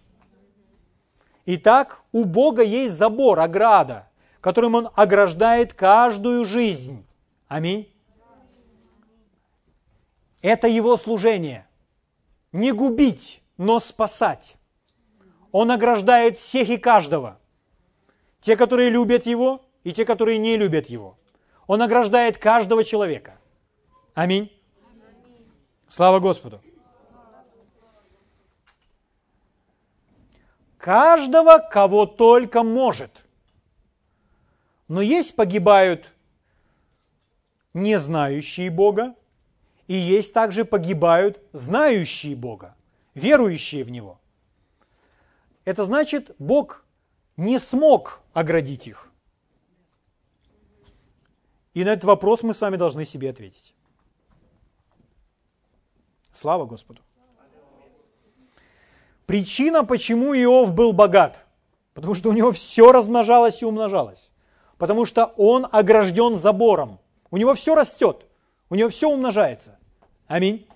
[1.45, 4.09] Итак, у Бога есть забор, ограда,
[4.41, 7.05] которым Он ограждает каждую жизнь.
[7.47, 7.89] Аминь.
[10.41, 11.67] Это Его служение.
[12.51, 14.57] Не губить, но спасать.
[15.51, 17.39] Он ограждает всех и каждого.
[18.41, 21.17] Те, которые любят Его, и те, которые не любят Его.
[21.67, 23.37] Он ограждает каждого человека.
[24.13, 24.51] Аминь.
[25.87, 26.61] Слава Господу.
[30.77, 33.25] Каждого, кого только может.
[34.87, 36.11] Но есть погибают
[37.73, 39.15] не знающие Бога,
[39.87, 42.75] и есть также погибают знающие Бога,
[43.15, 44.19] верующие в Него–
[45.65, 46.85] это значит, Бог
[47.37, 49.11] не смог оградить их.
[51.75, 53.75] И на этот вопрос мы с вами должны себе ответить.
[56.31, 57.01] Слава Господу.
[59.27, 61.45] Причина, почему Иов был богат,
[61.93, 64.31] потому что у него все размножалось и умножалось.
[64.79, 66.99] Потому что он огражден забором.
[67.29, 68.25] У него все растет,
[68.71, 69.77] у него все умножается.
[70.25, 70.67] Аминь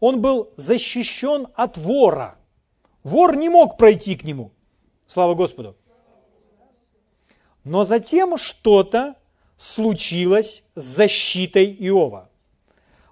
[0.00, 2.36] он был защищен от вора.
[3.02, 4.52] Вор не мог пройти к нему.
[5.06, 5.76] Слава Господу.
[7.68, 9.14] Но затем что-то
[9.58, 12.30] случилось с защитой Иова.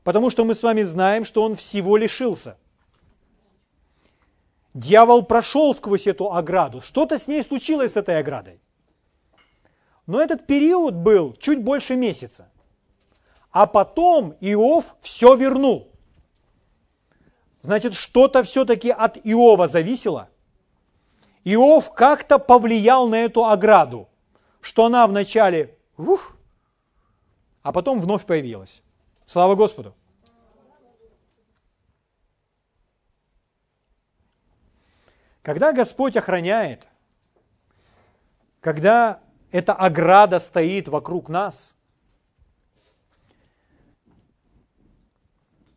[0.02, 2.56] Потому что мы с вами знаем, что он всего лишился.
[4.72, 6.80] Дьявол прошел сквозь эту ограду.
[6.80, 8.58] Что-то с ней случилось с этой оградой.
[10.06, 12.48] Но этот период был чуть больше месяца.
[13.50, 15.90] А потом Иов все вернул.
[17.60, 20.30] Значит, что-то все-таки от Иова зависело.
[21.44, 24.08] Иов как-то повлиял на эту ограду,
[24.66, 26.36] что она вначале ух,
[27.62, 28.82] а потом вновь появилась.
[29.24, 29.94] Слава Господу!
[35.42, 36.88] Когда Господь охраняет,
[38.60, 39.20] когда
[39.52, 41.72] эта ограда стоит вокруг нас,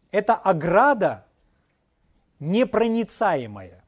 [0.10, 1.28] эта ограда
[2.40, 3.86] непроницаемая.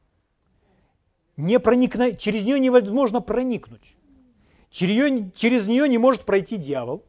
[1.38, 2.16] Не проникна...
[2.16, 3.96] Через нее невозможно проникнуть.
[4.72, 7.04] Через нее, не может пройти дьявол.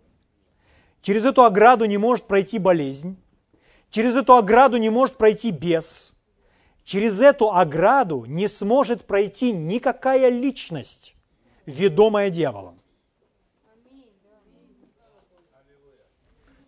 [1.00, 3.16] Через эту ограду не может пройти болезнь.
[3.88, 6.12] Через эту ограду не может пройти бес.
[6.84, 11.14] Через эту ограду не сможет пройти никакая личность,
[11.64, 12.80] ведомая дьяволом.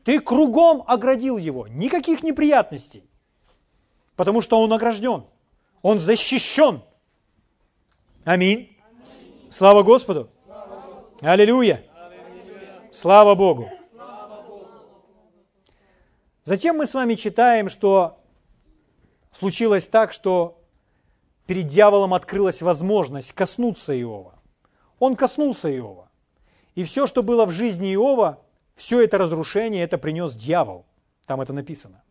[0.05, 3.05] Ты кругом оградил его, никаких неприятностей.
[4.15, 5.25] Потому что он огражден.
[5.83, 6.83] Он защищен.
[8.25, 8.77] Аминь.
[8.87, 9.51] Аминь.
[9.51, 10.31] Слава Господу.
[11.21, 11.83] Аллилуйя.
[12.91, 13.71] Слава Богу.
[16.43, 18.19] Затем мы с вами читаем, что
[19.33, 20.61] случилось так, что
[21.47, 24.35] перед дьяволом открылась возможность коснуться Иова.
[24.99, 26.11] Он коснулся Иова.
[26.75, 28.41] И все, что было в жизни Иова,
[28.75, 30.85] все это разрушение, это принес дьявол.
[31.27, 32.03] Там это написано.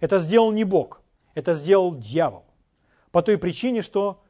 [0.00, 1.02] Это сделал не Бог.
[1.34, 2.44] Это сделал дьявол.
[3.12, 4.22] По той причине, что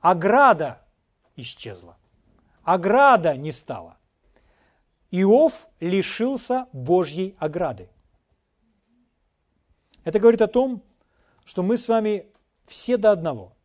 [0.00, 0.80] ограда
[1.36, 1.97] исчезла.
[2.68, 3.96] Ограда не стала.
[5.10, 7.88] Иов лишился Божьей ограды.
[10.04, 10.82] Это говорит о том,
[11.46, 12.26] что мы с вами
[12.66, 13.56] все до одного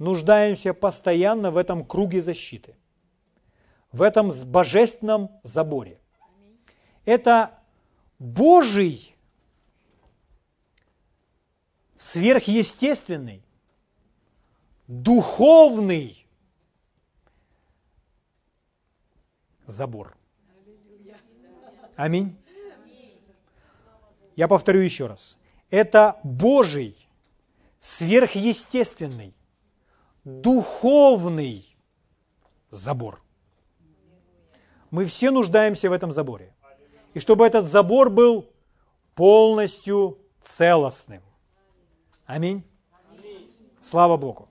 [0.00, 2.74] нуждаемся постоянно в этом круге защиты,
[3.92, 6.00] в этом божественном заборе.
[7.04, 7.56] Это
[8.18, 9.14] Божий
[11.96, 13.44] сверхъестественный,
[14.88, 16.23] духовный
[19.66, 20.16] забор.
[21.96, 22.36] Аминь.
[24.36, 25.38] Я повторю еще раз.
[25.70, 26.96] Это Божий,
[27.78, 29.34] сверхъестественный,
[30.24, 31.76] духовный
[32.70, 33.22] забор.
[34.90, 36.54] Мы все нуждаемся в этом заборе.
[37.14, 38.50] И чтобы этот забор был
[39.14, 41.22] полностью целостным.
[42.26, 42.64] Аминь.
[43.80, 44.48] Слава Богу.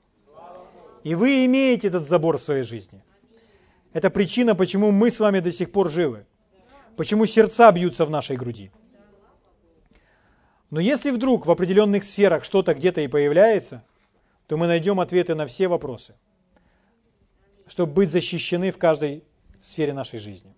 [1.03, 3.02] И вы имеете этот забор в своей жизни.
[3.93, 6.25] Это причина, почему мы с вами до сих пор живы.
[6.97, 8.71] Почему сердца бьются в нашей груди.
[10.69, 13.83] Но если вдруг в определенных сферах что-то где-то и появляется,
[14.47, 16.15] то мы найдем ответы на все вопросы.
[17.65, 19.23] чтобы быть защищены в каждой
[19.61, 20.53] сфере нашей жизни.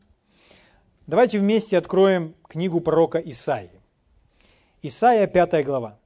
[1.05, 3.79] Давайте вместе откроем книгу пророка Исаии.
[4.81, 5.99] Исаия, 5 глава.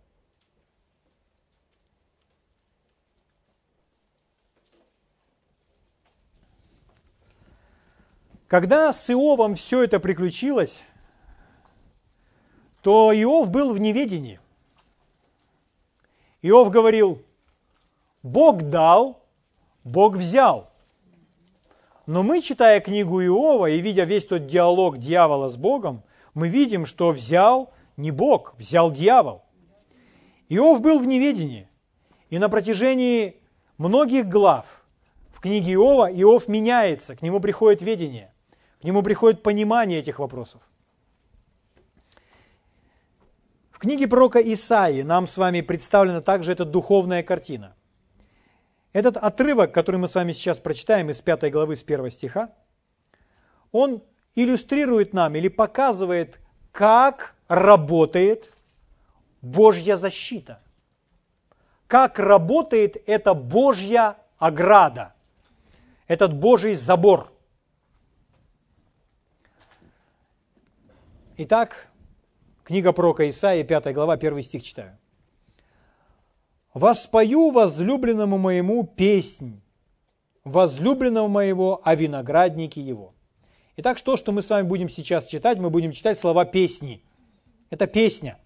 [8.49, 10.83] Когда с Иовом все это приключилось,
[12.81, 14.39] то Иов был в неведении.
[16.41, 17.21] Иов говорил,
[18.23, 19.23] Бог дал,
[19.83, 20.71] Бог взял.
[22.07, 26.01] Но мы, читая книгу Иова и видя весь тот диалог дьявола с Богом,
[26.33, 29.43] мы видим, что взял не Бог, взял дьявол.
[30.47, 31.69] Иов был в неведении.
[32.31, 33.39] И на протяжении
[33.77, 34.83] многих глав
[35.29, 38.33] в книге Иова Иов меняется, к нему приходит ведение,
[38.79, 40.61] к нему приходит понимание этих вопросов.
[43.71, 47.75] В книге пророка Исаии нам с вами представлена также эта духовная картина.
[48.91, 52.53] Этот отрывок, который мы с вами сейчас прочитаем из 5 главы с 1 стиха,
[53.71, 54.01] он
[54.35, 56.39] иллюстрирует нам или показывает,
[56.71, 58.51] как работает
[59.41, 60.61] Божья защита.
[61.87, 65.13] Как работает эта Божья ограда,
[66.07, 67.31] этот Божий забор.
[71.41, 71.87] Итак,
[72.65, 74.97] книга пророка Исаии, 5 глава, 1 стих читаю.
[76.73, 79.61] Воспою возлюбленному моему песнь,
[80.43, 83.13] возлюбленного моего о винограднике его.
[83.77, 87.01] Итак, то, что мы с вами будем сейчас читать, мы будем читать слова песни.
[87.69, 88.37] Это песня.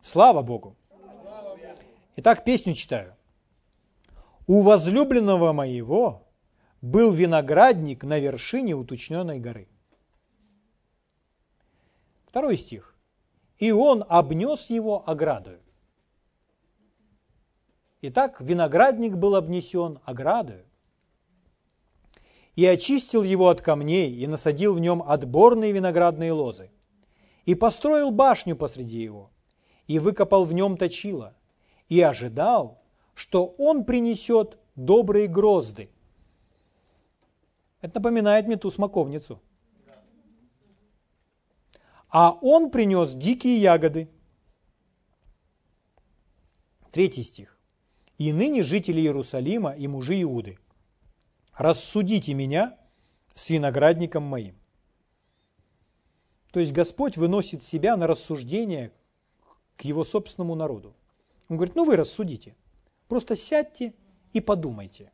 [0.00, 0.74] Слава Богу.
[2.16, 3.14] Итак, песню читаю.
[4.46, 6.22] У возлюбленного моего
[6.80, 9.68] был виноградник на вершине уточненной горы.
[12.36, 12.94] Второй стих.
[13.56, 15.62] И он обнес его оградою.
[18.02, 20.66] Итак, виноградник был обнесен оградою,
[22.54, 26.70] и очистил его от камней, и насадил в нем отборные виноградные лозы,
[27.46, 29.30] и построил башню посреди его,
[29.86, 31.34] и выкопал в нем точило,
[31.88, 32.82] и ожидал,
[33.14, 35.88] что он принесет добрые грозды.
[37.80, 39.40] Это напоминает мне ту смоковницу.
[42.18, 44.08] А он принес дикие ягоды.
[46.90, 47.58] Третий стих.
[48.16, 50.58] И ныне жители Иерусалима и мужи Иуды,
[51.52, 52.78] рассудите меня
[53.34, 54.56] с виноградником моим.
[56.52, 58.92] То есть Господь выносит себя на рассуждение
[59.76, 60.94] к его собственному народу.
[61.50, 62.56] Он говорит, ну вы рассудите,
[63.08, 63.92] просто сядьте
[64.32, 65.12] и подумайте.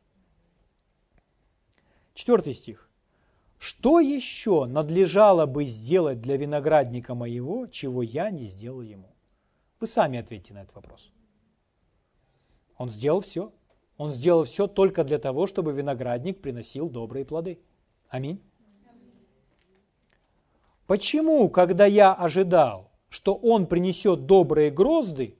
[2.13, 2.82] Четвертый стих.
[3.57, 9.15] Что еще надлежало бы сделать для виноградника моего, чего я не сделал ему?
[9.79, 11.11] Вы сами ответьте на этот вопрос.
[12.77, 13.53] Он сделал все.
[13.97, 17.61] Он сделал все только для того, чтобы виноградник приносил добрые плоды.
[18.09, 18.41] Аминь.
[20.87, 25.37] Почему, когда я ожидал, что он принесет добрые грозды,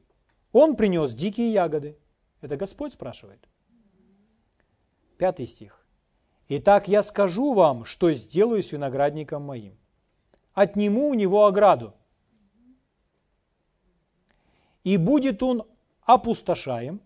[0.51, 1.97] он принес дикие ягоды?
[2.41, 3.47] Это Господь спрашивает.
[5.17, 5.82] Пятый стих.
[6.49, 9.77] Итак, я скажу вам, что сделаю с виноградником моим.
[10.53, 11.93] Отниму у него ограду.
[14.83, 15.65] И будет он
[16.01, 17.01] опустошаем,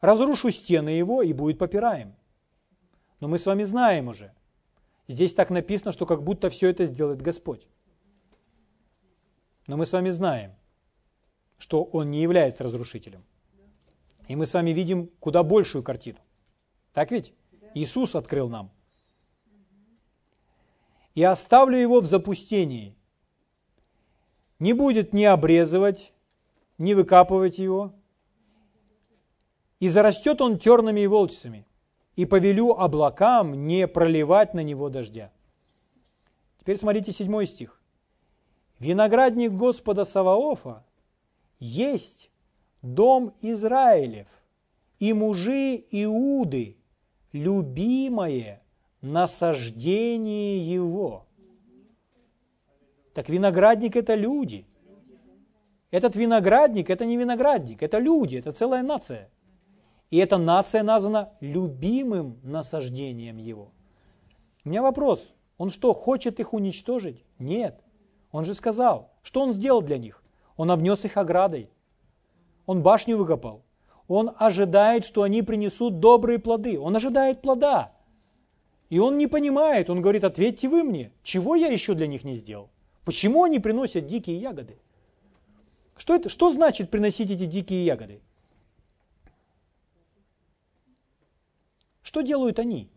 [0.00, 2.14] разрушу стены его и будет попираем.
[3.18, 4.32] Но мы с вами знаем уже,
[5.08, 7.66] здесь так написано, что как будто все это сделает Господь.
[9.66, 10.54] Но мы с вами знаем,
[11.58, 13.24] что Он не является разрушителем.
[14.28, 16.18] И мы с вами видим куда большую картину.
[16.92, 17.32] Так ведь?
[17.74, 18.70] Иисус открыл нам.
[21.14, 22.96] И оставлю его в запустении.
[24.58, 26.12] Не будет ни обрезывать,
[26.78, 27.94] ни выкапывать его,
[29.80, 31.66] и зарастет он тернами и волчцами,
[32.14, 35.32] и повелю облакам не проливать на него дождя.
[36.60, 37.82] Теперь смотрите седьмой стих.
[38.78, 40.84] Виноградник Господа Саваофа
[41.58, 42.30] есть
[42.82, 44.28] дом Израилев,
[45.00, 46.76] и мужи Иуды,
[47.32, 48.62] любимое
[49.00, 51.26] насаждение его.
[53.14, 54.66] Так виноградник– это люди.
[55.90, 59.28] Этот виноградник– это не виноградник, это люди, это целая нация–
[60.12, 63.72] и эта нация названа любимым насаждением его.
[64.62, 65.34] У меня вопрос.
[65.56, 67.24] Он что, хочет их уничтожить?
[67.38, 67.82] Нет.
[68.30, 70.22] Он же сказал, что он сделал для них?
[70.58, 71.70] Он обнес их оградой.
[72.66, 73.64] Он башню выкопал.
[74.08, 76.78] Он ожидает, что они принесут добрые плоды.
[76.78, 77.92] Он ожидает плода.
[78.90, 82.34] И он не понимает, он говорит, ответьте вы мне, чего я еще для них не
[82.34, 82.68] сделал?
[83.06, 84.78] Почему они приносят дикие ягоды?
[85.96, 88.20] Что, это, что значит приносить эти дикие ягоды?
[92.02, 92.90] Что делают они?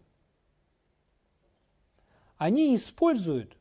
[2.38, 3.56] Они используют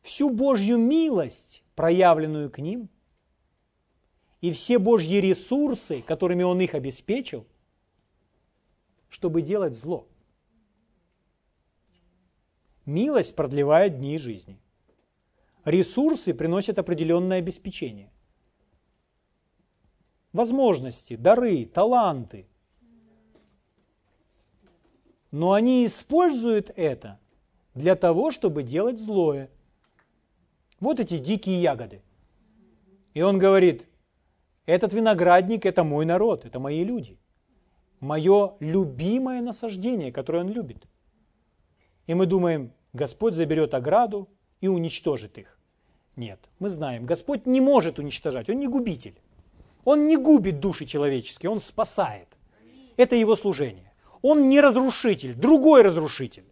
[0.00, 2.88] всю Божью милость, проявленную к ним,
[4.40, 7.46] и все Божьи ресурсы, которыми Он их обеспечил,
[9.08, 10.06] чтобы делать зло.
[12.84, 14.60] Милость продлевает дни жизни.
[15.64, 18.12] Ресурсы приносят определенное обеспечение.
[20.32, 22.46] Возможности, дары, таланты.
[25.32, 27.18] Но они используют это
[27.74, 29.50] для того, чтобы делать злое.
[30.78, 32.02] Вот эти дикие ягоды.
[33.14, 33.88] И он говорит,
[34.66, 37.18] этот виноградник– это мой народ, это мои люди.
[38.00, 40.86] Мое любимое насаждение, которое он любит.
[42.06, 44.28] И мы думаем, Господь заберет ограду
[44.60, 45.58] и уничтожит их.
[46.16, 49.20] Нет, мы знаем, Господь не может уничтожать, Он не губитель.
[49.84, 52.28] Он не губит души человеческие, Он спасает.
[52.96, 53.92] Это Его служение.
[54.22, 56.44] Он не разрушитель, другой разрушитель.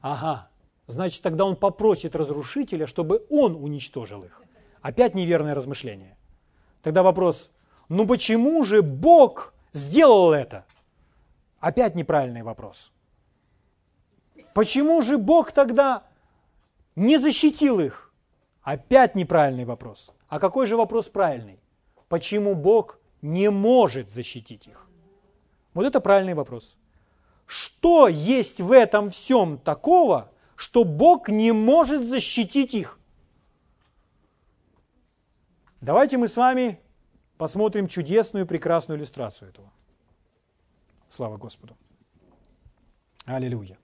[0.00, 0.48] Ага,
[0.86, 4.43] значит, тогда Он попросит разрушителя, чтобы он уничтожил их.
[4.84, 6.14] Опять неверное размышление.
[6.82, 7.50] Тогда вопрос,
[7.88, 10.66] ну почему же Бог сделал это?
[11.58, 12.92] Опять неправильный вопрос.
[14.52, 16.02] Почему же Бог тогда
[16.96, 18.12] не защитил их?
[18.60, 20.10] Опять неправильный вопрос.
[20.28, 21.58] А какой же вопрос правильный?
[22.10, 24.86] Почему Бог не может защитить их?
[25.72, 26.76] Вот это правильный вопрос.
[27.46, 32.98] Что есть в этом всем такого, что Бог не может защитить их?
[35.84, 36.80] Давайте мы с вами
[37.36, 39.70] посмотрим чудесную, прекрасную иллюстрацию этого.
[41.10, 41.76] Слава Господу.
[43.26, 43.76] Аллилуйя.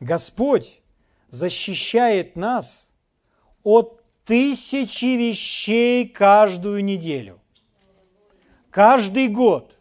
[0.00, 0.82] Господь
[1.28, 2.92] защищает нас
[3.62, 7.40] от тысячи вещей каждую неделю.
[8.68, 9.76] Каждый год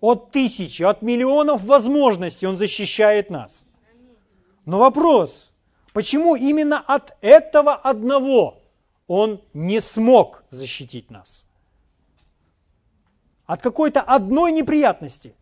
[0.00, 3.64] от тысячи, от миллионов возможностей Он защищает нас.
[4.64, 5.52] Но вопрос,
[5.92, 8.61] почему именно от этого одного
[9.06, 11.46] Он не смог защитить нас?
[13.46, 15.34] От какой-то одной неприятности.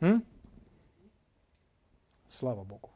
[0.00, 0.24] М?
[2.28, 2.90] Слава Богу.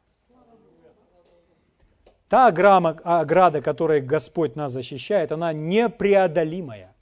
[2.27, 6.93] Та ограда, которой Господь нас защищает, она непреодолимая.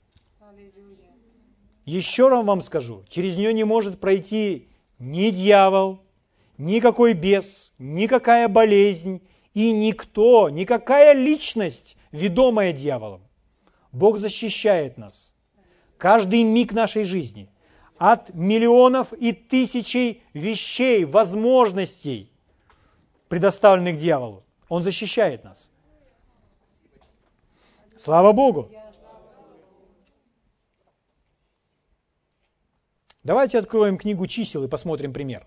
[1.84, 4.68] Еще раз вам скажу, через нее не может пройти
[4.98, 6.00] ни дьявол,
[6.58, 9.20] никакой бес, никакая болезнь
[9.56, 13.22] и никто, никакая личность, ведомая дьяволом.
[13.90, 15.32] Бог защищает нас.
[15.96, 17.48] Каждый миг нашей жизни–
[17.98, 22.30] от миллионов и тысячей вещей, возможностей,
[23.28, 24.44] предоставленных дьяволу.
[24.68, 25.70] Он защищает нас.
[27.96, 28.70] Слава Богу!
[33.24, 35.46] Давайте откроем книгу чисел и посмотрим пример.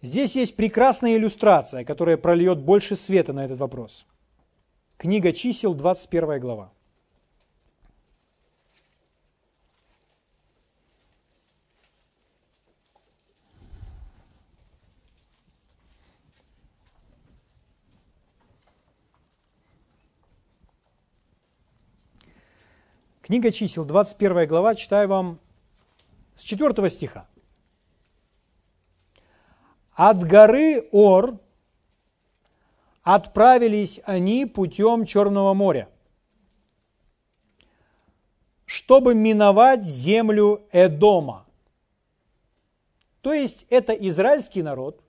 [0.00, 4.06] Здесь есть прекрасная иллюстрация, которая прольет больше света на этот вопрос.
[4.96, 6.72] Книга чисел, 21 глава.
[23.20, 25.38] Книга чисел, 21 глава, читаю вам
[26.34, 27.26] с 4 стиха.
[29.98, 31.40] От горы Ор
[33.02, 35.88] отправились они путем Черного моря,
[38.64, 41.46] чтобы миновать землю Эдома.
[43.22, 45.02] То есть это израильский народ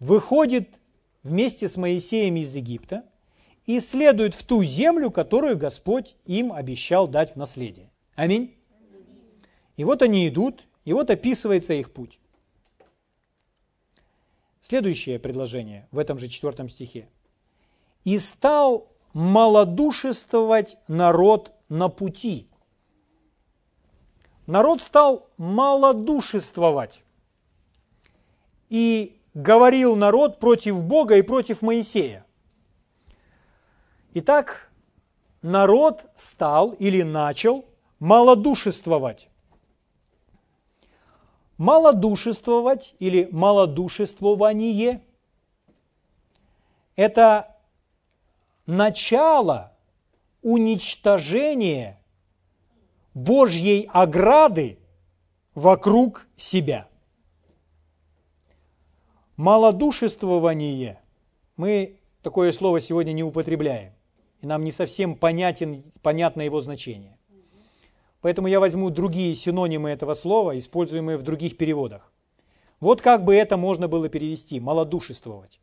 [0.00, 0.68] выходит
[1.22, 3.04] вместе с Моисеем из Египта–
[3.64, 7.90] и следуют в ту землю, которую Господь им обещал дать в наследие.
[8.16, 8.56] Аминь.
[9.76, 12.18] И вот они идут, и вот описывается их путь.
[14.62, 17.08] Следующее предложение в этом же четвертом стихе.
[18.04, 22.48] «И стал малодушествовать народ на пути».
[24.46, 27.04] Народ стал малодушествовать.
[28.68, 32.24] И говорил народ против Бога и против Моисея.
[34.14, 34.70] Итак,
[35.42, 37.64] народ стал или начал
[37.98, 39.28] малодушествовать.
[41.62, 45.00] Малодушествовать или малодушествование–
[46.96, 47.56] это
[48.66, 49.72] начало
[50.42, 52.02] уничтожения
[53.14, 54.80] Божьей ограды
[55.54, 56.88] вокруг себя.
[59.36, 61.00] Малодушествование
[61.56, 63.92] мы такое слово сегодня не употребляем.
[64.40, 67.16] и нам не совсем понятен, понятно его значение.
[68.22, 72.12] Поэтому я возьму другие синонимы этого слова, используемые в других переводах.
[72.78, 75.60] Вот как бы это можно было перевести– малодушествовать.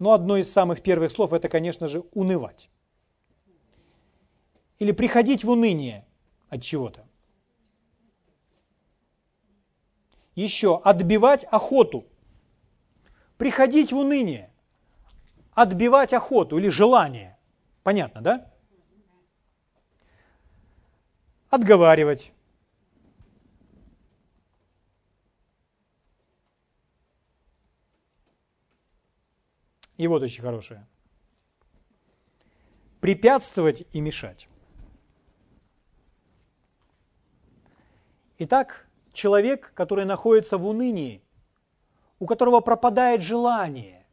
[0.00, 2.68] Но одно из самых первых слов– это, конечно же, унывать.
[4.80, 6.04] Или приходить в уныние
[6.48, 7.06] от чего-то.
[10.34, 12.06] Еще отбивать охоту.
[13.38, 14.52] Приходить в уныние.
[15.52, 17.38] Отбивать охоту или желание.
[17.84, 18.53] Понятно, да?
[21.54, 22.32] Отговаривать.
[29.96, 30.84] И вот очень хорошее.
[33.00, 34.48] Препятствовать и мешать.
[38.38, 41.22] Итак, человек, который находится в унынии,
[42.18, 44.04] у которого пропадает желание,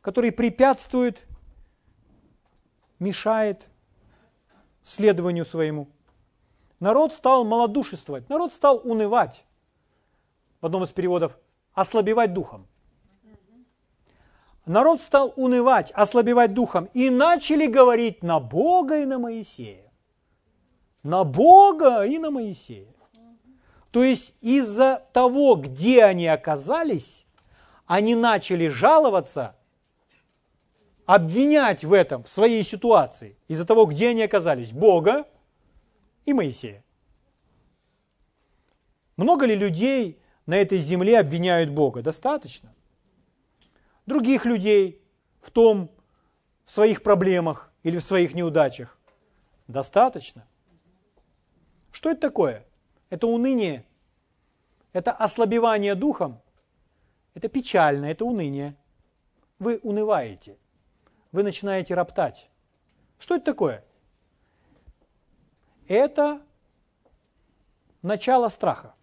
[0.00, 1.25] который препятствует,
[2.98, 3.68] мешает
[4.82, 5.88] следованию своему.
[6.80, 9.44] Народ стал малодушествовать, народ стал унывать.
[10.60, 11.38] В одном из переводов
[11.74, 12.66] ослабевать духом.
[14.66, 19.86] Народ стал унывать, ослабевать духом и начали говорить на Бога и на Моисея
[21.06, 22.92] на Бога и на Моисея.
[23.92, 27.26] То есть из-за того, где они оказались,
[27.86, 29.54] они начали жаловаться,
[31.06, 35.26] обвинять в этом, в своей ситуации, из-за того, где они оказались, Бога
[36.24, 36.84] и Моисея.
[39.16, 42.02] Много ли людей на этой земле обвиняют Бога?
[42.02, 42.74] Достаточно.
[44.04, 45.00] Других людей
[45.40, 45.90] в том,
[46.64, 48.98] в своих проблемах или в своих неудачах?
[49.68, 50.46] Достаточно.
[51.92, 52.66] Что это такое?
[53.08, 53.86] Это уныние,
[54.92, 56.40] это ослабевание духом,
[57.34, 58.76] это печально, это уныние.
[59.58, 60.58] Вы унываете,
[61.32, 62.50] вы начинаете роптать.
[63.18, 63.84] Что это такое?
[65.88, 66.42] Это
[68.02, 68.94] начало страха.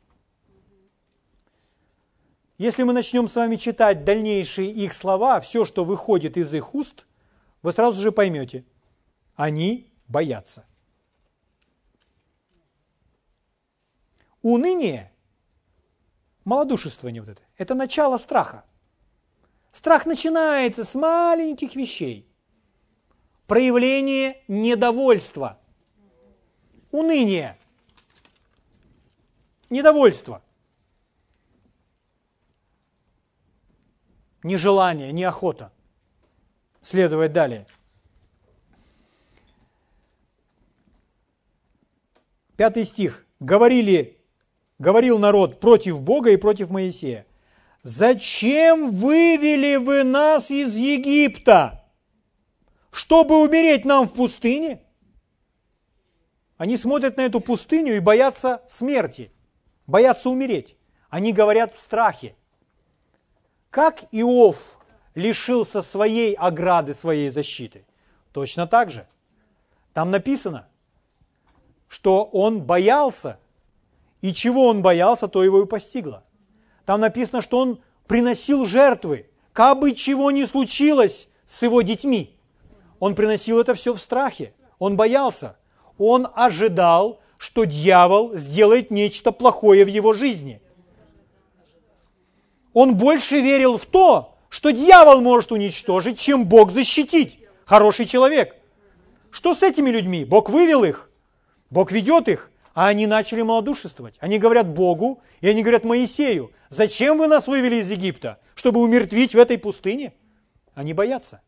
[2.58, 7.06] Если мы начнем с вами читать дальнейшие их слова, все, что выходит из их уст,
[7.62, 8.64] вы сразу же поймете,
[9.36, 10.66] они боятся.
[14.42, 15.12] Уныние,
[16.44, 18.66] малодушествование вот это, это начало страха.
[19.74, 22.30] Страх начинается с маленьких вещей.
[23.48, 25.60] Проявление недовольства.
[26.92, 27.58] Уныние.
[29.72, 30.44] Недовольство.
[34.44, 35.74] Нежелание, неохота.
[36.84, 37.66] Следовать далее.
[42.58, 43.26] Пятый стих.
[43.40, 44.24] Говорили
[44.78, 47.26] говорил народ против Бога и против Моисея.
[47.84, 51.84] «Зачем вывели вы нас из Египта?
[52.92, 54.82] Чтобы умереть нам в пустыне?»
[56.56, 59.34] Они смотрят на эту пустыню и боятся смерти,
[59.86, 60.78] боятся умереть.
[61.10, 62.36] Они говорят в страхе.
[63.70, 64.80] Как Иов
[65.14, 67.86] лишился своей ограды, своей защиты?
[68.32, 69.08] Точно так же.
[69.94, 70.70] Там написано,
[71.90, 73.40] что он боялся
[74.22, 76.24] и чего он боялся, то его и постигло.
[76.86, 82.36] Там написано, что он приносил жертвы, как бы чего ни случилось с его детьми.
[83.00, 84.54] Он приносил это все в страхе.
[84.80, 85.58] Он боялся.
[85.98, 90.62] Он ожидал, что дьявол сделает нечто плохое в его жизни.
[92.74, 97.40] Он больше верил в то, что дьявол может уничтожить, чем Бог защитить.
[97.66, 98.56] Хороший человек.
[99.32, 100.26] Что с этими людьми?
[100.26, 101.10] Бог вывел их.
[101.70, 102.52] Бог ведет их.
[102.74, 104.18] А они начали малодушествовать.
[104.20, 108.40] Они говорят Богу, и они говорят Моисею, зачем вы нас вывели из Египта?
[108.56, 110.14] Чтобы умертвить в этой пустыне?
[110.74, 111.42] Они боятся.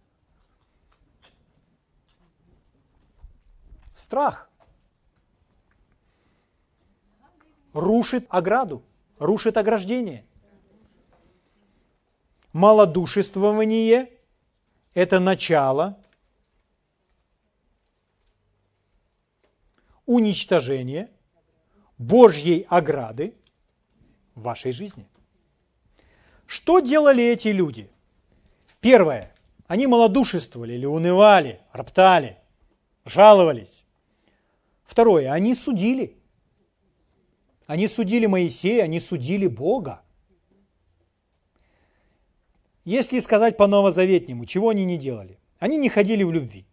[3.95, 4.49] Страх
[7.73, 8.83] рушит ограду,
[9.17, 10.25] рушит ограждение.
[12.53, 14.11] Малодушествование–
[14.93, 15.97] это начало
[20.05, 21.09] уничтожения
[21.97, 23.33] Божьей ограды
[24.35, 25.07] в вашей жизни.
[26.45, 27.89] Что делали эти люди?
[28.81, 29.33] Первое.
[29.67, 32.37] Они малодушествовали или унывали, роптали,
[33.03, 33.83] жаловались.
[34.83, 35.31] Второе.
[35.31, 36.17] Они судили.
[37.65, 40.01] Они судили Моисея, они судили Бога.
[42.83, 45.39] Если сказать по новозаветнему, чего они не делали?
[45.57, 46.67] Они не ходили в любви.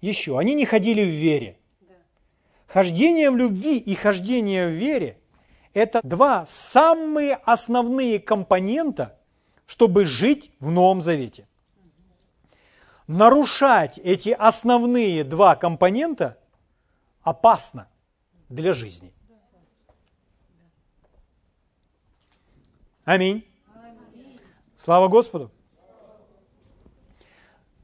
[0.00, 1.58] Еще, они не ходили в вере.
[2.66, 5.18] Хождение в любви и хождение в вере–
[5.76, 9.18] Это два самые основные компонента,
[9.66, 11.46] чтобы жить в Новом Завете.
[13.06, 16.38] Нарушать эти основные два компонента
[17.20, 17.88] опасно
[18.48, 19.12] для жизни.
[23.04, 23.46] Аминь.
[24.76, 25.50] Слава Господу.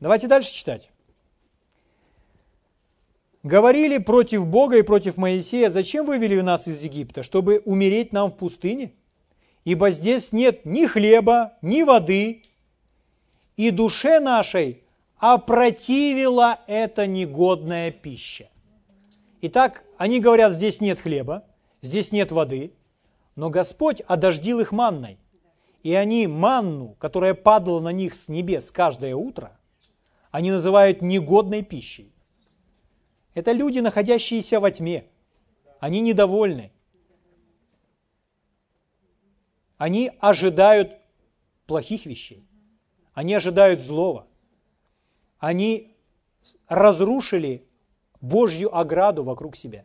[0.01, 0.92] Давайте дальше читать.
[3.43, 8.37] Говорили против Бога и против Моисея, зачем вывели нас из Египта, чтобы умереть нам в
[8.37, 8.93] пустыне?
[9.65, 12.43] Ибо здесь нет ни хлеба, ни воды,
[13.57, 14.83] и душе нашей
[15.19, 18.49] опротивила эта негодная пища.
[19.41, 21.45] Итак, они говорят, здесь нет хлеба,
[21.81, 22.73] здесь нет воды,
[23.35, 25.19] но Господь одождил их манной.
[25.83, 29.59] И они манну, которая падала на них с небес каждое утро,
[30.31, 32.12] они называют негодной пищей.
[33.35, 35.07] Это люди, находящиеся во тьме.
[35.81, 36.71] Они недовольны.
[39.79, 40.93] Они ожидают
[41.67, 42.47] плохих вещей.
[43.15, 44.27] Они ожидают злого.
[45.39, 45.97] Они
[46.69, 47.67] разрушили
[48.21, 49.85] Божью ограду вокруг себя.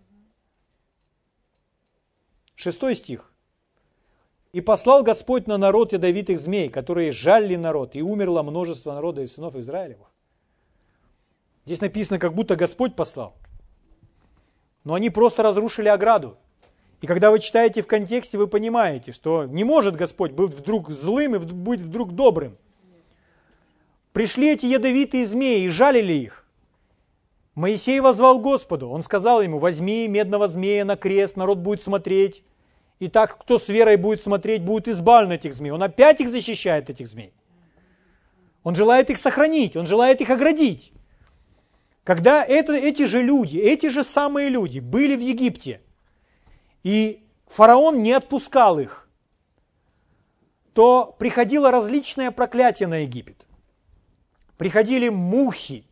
[2.56, 3.34] Шестой стих.
[4.52, 9.28] «И послал Господь на народ ядовитых змей, которые жалили народ, и умерло множество народа и
[9.28, 10.12] сынов Израилевых.
[11.68, 13.36] Здесь написано, как будто Господь послал.
[14.86, 16.38] Но они просто разрушили ограду.
[17.02, 21.36] И когда вы читаете в контексте, вы понимаете, что не может Господь быть вдруг злым
[21.36, 22.56] и быть вдруг добрым.
[24.14, 26.46] Пришли эти ядовитые змеи и жалили их.
[27.54, 28.88] Моисей возвал Господу.
[28.88, 32.46] Он сказал ему, возьми медного змея на крест, народ будет смотреть.
[33.00, 35.72] И так, кто с верой будет смотреть, будет избавлен от этих змей.
[35.72, 37.34] Он опять их защищает, этих змей.
[38.64, 40.94] Он желает их сохранить, он желает их оградить.
[42.08, 45.82] Когда это, эти же люди, эти же самые люди были в Египте,
[46.82, 49.10] и фараон не отпускал их,
[50.72, 53.46] то приходило различное проклятие на Египет.
[54.58, 55.86] Приходили мухи.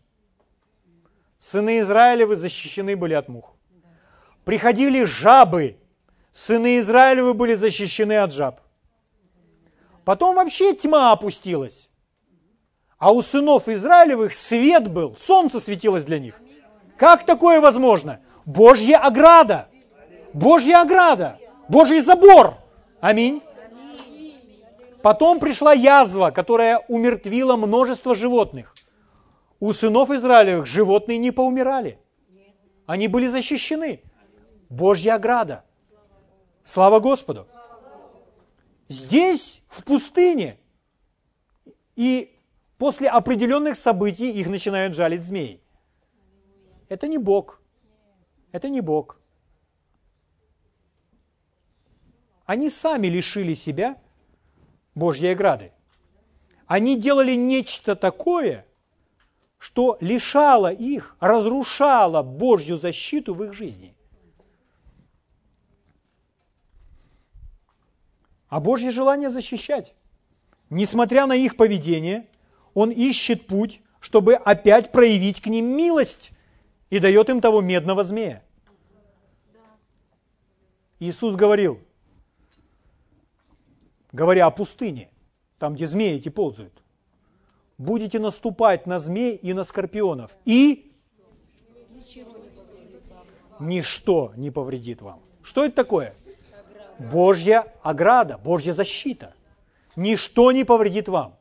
[1.38, 3.53] Сыны Израилевы защищены были от мух.
[4.45, 5.76] Приходили жабы.
[6.32, 8.61] Сыны Израилевы были защищены от жаб.
[10.05, 11.89] Потом вообще тьма опустилась.
[12.98, 16.39] А у сынов Израилевых свет был, солнце светилось для них.
[16.98, 18.22] Как такое возможно?
[18.46, 19.68] Божья ограда.
[20.34, 21.38] Божья ограда.
[21.68, 22.56] Божий забор.
[23.02, 23.41] Аминь.
[25.02, 28.74] Потом пришла язва, которая умертвила множество животных.
[29.60, 32.00] У сынов Израилевых животные не поумирали.
[32.86, 34.02] Они были защищены.
[34.70, 35.64] Божья ограда.
[36.64, 37.48] Слава Господу.
[38.88, 40.58] Здесь, в пустыне,
[41.96, 42.35] и
[42.78, 45.61] После определенных событий их начинают жалить змеи.
[46.89, 47.61] Это не Бог.
[48.51, 49.19] Это не Бог.
[52.45, 53.97] Они сами лишили себя
[54.93, 55.71] Божьей ограды.
[56.67, 58.65] Они делали нечто такое,
[59.57, 63.95] что лишало их, разрушало Божью защиту в их жизни.
[68.47, 69.95] А Божье желание защищать.
[70.69, 72.28] Несмотря на их поведение,
[72.76, 76.32] он ищет путь, чтобы опять проявить к ним милость
[76.91, 78.43] и дает им того медного змея.
[80.99, 81.80] Иисус говорил,
[84.11, 85.09] говоря о пустыне,
[85.57, 86.84] там, где змеи эти ползают,
[87.78, 90.93] будете наступать на змей и на скорпионов, и
[93.59, 95.21] ничто не повредит вам.
[95.41, 96.13] Что это такое?
[96.99, 99.34] Божья ограда, Божья защита.
[99.95, 101.38] Ничто не повредит вам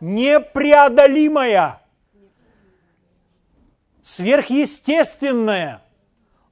[0.00, 1.82] непреодолимая,
[4.02, 5.82] сверхъестественная,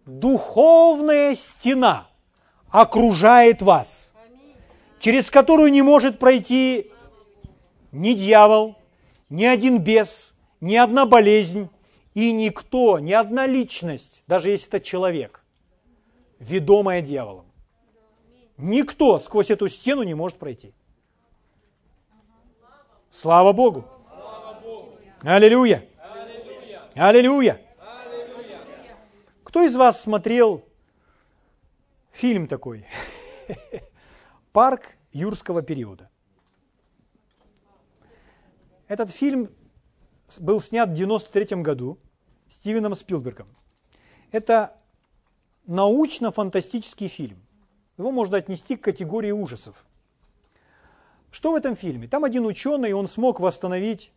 [0.05, 2.09] духовная стена
[2.71, 4.15] окружает вас,
[4.99, 6.91] через которую не может пройти
[7.93, 8.77] ни дьявол,
[9.29, 11.71] ни один бес, ни одна болезнь
[12.15, 15.45] и никто, ни одна личность, даже если это человек,
[16.39, 17.47] ведомая дьяволом.
[18.57, 20.73] Никто сквозь эту стену не может пройти.
[23.11, 23.85] Слава Богу!
[25.23, 25.87] Аллилуйя!
[26.95, 27.61] Аллилуйя!
[29.45, 30.65] Кто из вас смотрел
[32.13, 32.87] фильм такой?
[34.53, 36.11] Парк юрского периода.
[38.89, 39.51] Этот фильм
[40.41, 41.99] был снят в 93 году
[42.49, 43.49] Стивеном Спилбергом.
[44.31, 44.77] Это
[45.67, 47.39] научно-фантастический фильм.
[47.99, 49.87] Его можно отнести к категории ужасов.
[51.37, 52.09] Что в этом фильме?
[52.09, 54.11] Там один ученый, он смог восстановить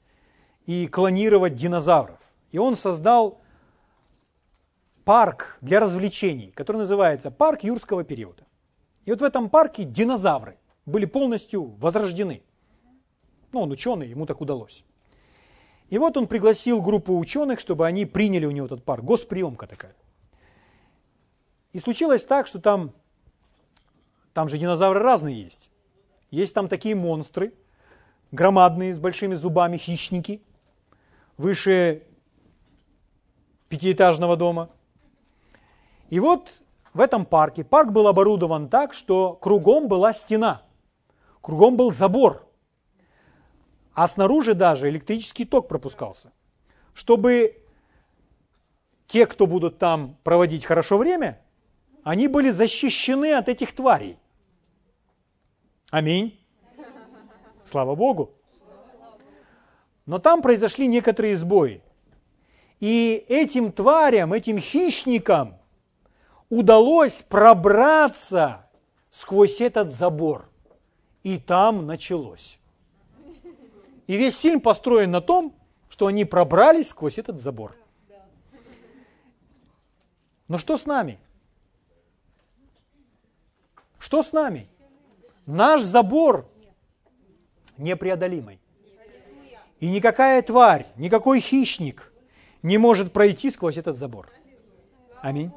[0.66, 2.18] и клонировать динозавров.
[2.54, 3.42] И он создал
[5.04, 8.46] парк для развлечений, который называется «Парк юрского периода».
[9.04, 12.42] И вот в этом парке динозавры были полностью возрождены.
[13.52, 14.86] Ну, он ученый, ему так удалось.
[15.90, 19.04] И вот он пригласил группу ученых, чтобы они приняли у него этот парк.
[19.04, 19.96] Госприемка такая.
[21.74, 22.94] И случилось так, что там,
[24.34, 25.69] там же динозавры разные есть.
[26.32, 27.54] Есть там такие монстры,
[28.32, 30.42] громадные, с большими зубами, хищники,
[31.38, 32.04] выше
[33.70, 34.70] пятиэтажного дома.
[36.10, 36.50] И вот
[36.94, 40.64] в этом парке, парк был оборудован так, что кругом была стена,
[41.42, 42.48] кругом был забор,
[43.94, 46.32] а снаружи даже электрический ток пропускался,
[46.94, 47.64] чтобы
[49.08, 51.42] те, кто будут там проводить хорошо время,
[52.04, 54.18] они были защищены от этих тварей.
[55.92, 56.40] Аминь.
[57.64, 58.34] Слава Богу.
[60.06, 61.84] Но там произошли некоторые сбои.
[62.80, 65.60] И этим тварям, этим хищникам
[66.50, 68.70] удалось пробраться
[69.10, 70.50] сквозь этот забор.
[71.24, 72.60] И там началось.
[74.08, 75.54] И весь фильм построен на том,
[75.90, 77.76] что они пробрались сквозь этот забор.
[80.48, 81.20] Но что с нами?
[84.00, 84.68] Что с нами?
[85.50, 86.48] Наш забор
[87.76, 88.62] непреодолимый.
[89.80, 92.14] И никакая тварь, никакой хищник
[92.62, 94.30] не может пройти сквозь этот забор.
[95.24, 95.52] Аминь.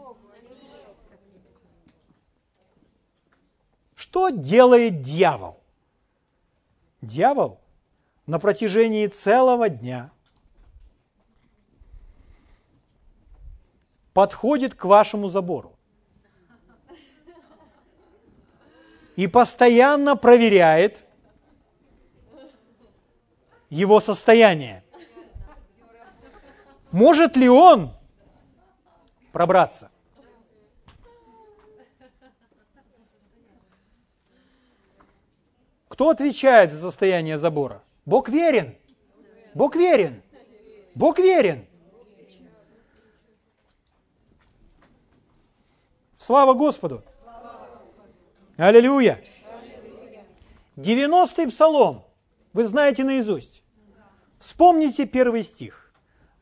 [3.94, 5.60] Что делает дьявол?
[7.02, 7.60] Дьявол
[8.24, 10.10] на протяжении целого дня
[14.14, 15.71] подходит к вашему забору
[19.16, 21.04] и постоянно проверяет
[23.68, 24.84] его состояние.
[26.90, 27.92] Может ли он
[29.32, 29.90] пробраться?
[35.88, 37.82] Кто отвечает за состояние забора?
[38.04, 38.76] Бог верен.
[39.54, 40.22] Бог верен.
[40.94, 41.66] Бог верен.
[46.16, 47.02] Слава Господу!
[48.56, 49.22] Аллилуйя!
[50.76, 52.04] 90-й псалом.
[52.52, 53.62] Вы знаете наизусть.
[54.38, 55.78] Вспомните первый стих.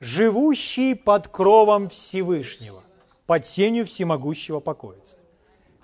[0.00, 2.82] «Живущий под кровом Всевышнего,
[3.26, 5.18] под сенью всемогущего покоится».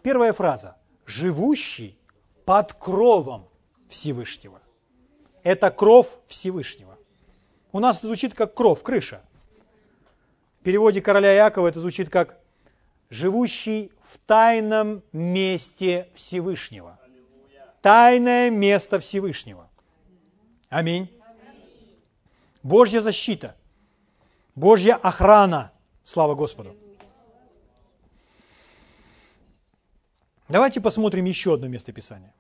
[0.02, 0.78] Первая фраза.
[1.04, 1.98] «Живущий
[2.46, 3.46] под кровом
[3.90, 4.62] Всевышнего».
[5.42, 6.96] Это кровь Всевышнего.
[7.72, 9.20] У нас звучит как кровь, крыша.
[10.60, 12.40] В переводе короля Якова это звучит как
[13.10, 16.98] живущий в тайном месте Всевышнего.
[17.82, 19.68] Тайное место Всевышнего.
[20.68, 21.10] Аминь.
[22.62, 23.56] Божья защита,
[24.54, 25.72] Божья охрана.
[26.04, 26.76] Слава Господу.
[30.48, 32.32] Давайте посмотрим еще одно местописание.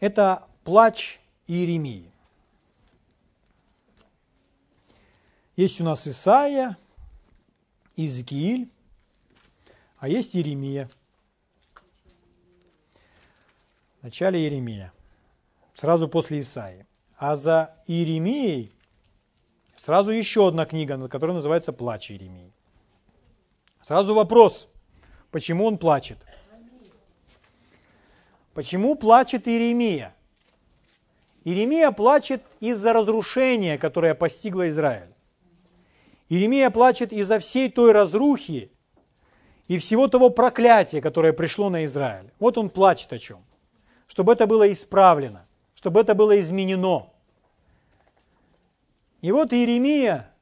[0.00, 2.10] Это плач Иеремии.
[5.56, 6.76] Есть у нас Исаия,
[7.96, 8.70] Иезекииль,
[9.98, 10.88] а есть Иеремия.
[14.00, 14.92] В начале Иеремия,
[15.74, 16.86] сразу после Исаии.
[17.16, 18.70] А за Иеремией
[19.76, 22.52] сразу еще одна книга, которая называется «Плач Иеремии».
[23.82, 24.68] Сразу вопрос,
[25.30, 26.26] почему он плачет?
[28.52, 30.14] Почему плачет Иеремия?
[31.44, 35.15] Иеремия плачет из-за разрушения, которое постигло Израиль.
[36.28, 38.72] Иеремия плачет из-за всей той разрухи
[39.68, 42.32] и всего того проклятия, которое пришло на Израиль.
[42.38, 43.44] Вот он плачет о чем.
[44.06, 47.10] Чтобы это было исправлено, чтобы это было изменено.
[49.20, 50.32] И вот Иеремия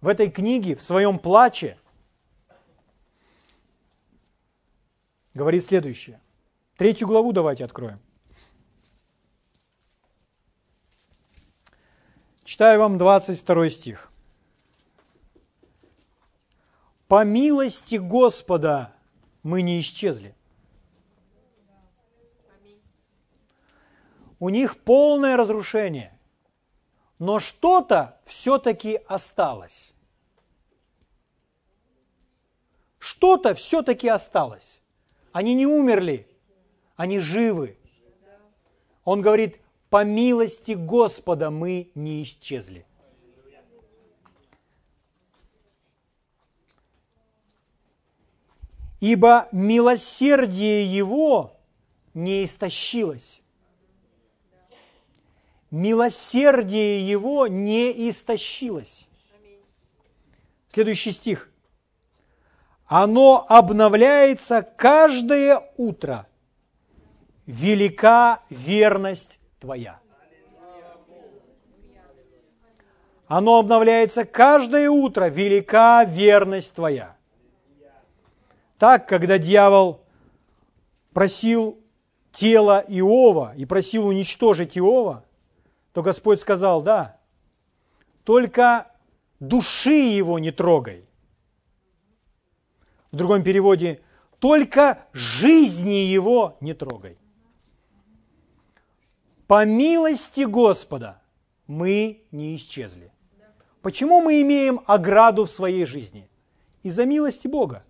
[0.00, 1.76] в этой книге, в своем плаче,
[5.34, 6.20] говорит следующее.
[6.76, 8.00] Третью главу давайте откроем.
[12.44, 14.09] Читаю вам 22 стих.
[17.10, 18.94] По милости Господа
[19.42, 20.32] мы не исчезли.
[24.38, 26.16] У них полное разрушение,
[27.18, 29.92] но что-то все-таки осталось.
[33.00, 34.80] Что-то все-таки осталось.
[35.32, 36.28] Они не умерли,
[36.94, 37.76] они живы.
[39.02, 39.58] Он говорит,
[39.88, 42.86] по милости Господа мы не исчезли.
[49.00, 51.56] Ибо милосердие Его
[52.12, 53.40] не истощилось.
[55.70, 59.08] Милосердие Его не истощилось.
[60.68, 61.50] Следующий стих.
[62.86, 66.26] Оно обновляется каждое утро.
[67.46, 70.00] Велика верность Твоя.
[73.26, 75.28] Оно обновляется каждое утро.
[75.28, 77.16] Велика верность Твоя.
[78.80, 80.00] Так, когда дьявол
[81.12, 81.78] просил
[82.32, 85.26] тело Иова и просил уничтожить Иова,
[85.92, 87.18] то Господь сказал, да,
[88.24, 88.90] только
[89.38, 91.04] души его не трогай.
[93.12, 94.00] В другом переводе,
[94.38, 97.18] только жизни его не трогай.
[99.46, 101.20] По милости Господа
[101.66, 103.12] мы не исчезли.
[103.82, 106.30] Почему мы имеем ограду в своей жизни?
[106.82, 107.84] Из-за милости Бога.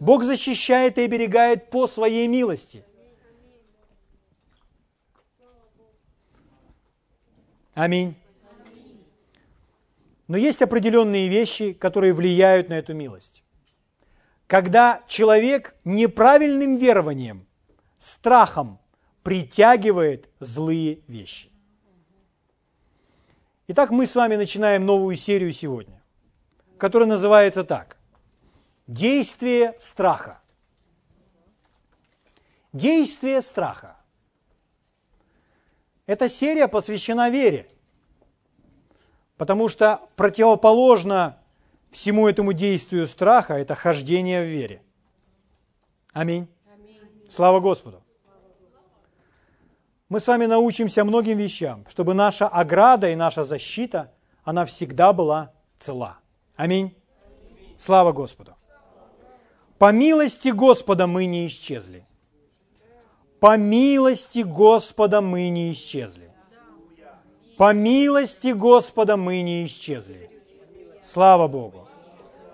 [0.00, 2.84] Бог защищает и оберегает по своей милости.
[7.74, 8.14] Аминь.
[10.28, 13.42] Но есть определенные вещи, которые влияют на эту милость.
[14.46, 17.46] Когда человек неправильным верованием,
[17.98, 18.78] страхом
[19.22, 21.50] притягивает злые вещи.
[23.68, 26.02] Итак, мы с вами начинаем новую серию сегодня,
[26.78, 27.96] которая называется так.
[28.86, 30.40] Действие страха.
[32.72, 33.96] Действие страха.
[36.06, 37.66] Эта серия посвящена вере,
[39.38, 41.38] потому что противоположно
[41.90, 44.82] всему этому действию страха– это хождение в вере.
[46.12, 46.46] Аминь.
[46.74, 47.30] Аминь.
[47.30, 48.02] Слава Господу.
[50.10, 54.12] Мы с вами научимся многим вещам, чтобы наша ограда и наша защита,
[54.42, 56.18] она всегда была цела.
[56.56, 56.94] Аминь.
[57.24, 57.74] Аминь.
[57.78, 58.54] Слава Господу.
[59.84, 62.06] По милости Господа мы не исчезли.
[63.38, 66.30] По милости Господа мы не исчезли.
[67.58, 70.30] По милости Господа мы не исчезли.
[71.02, 71.86] Слава Богу.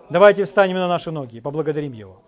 [0.08, 2.20] Давайте встанем на наши ноги и поблагодарим Его.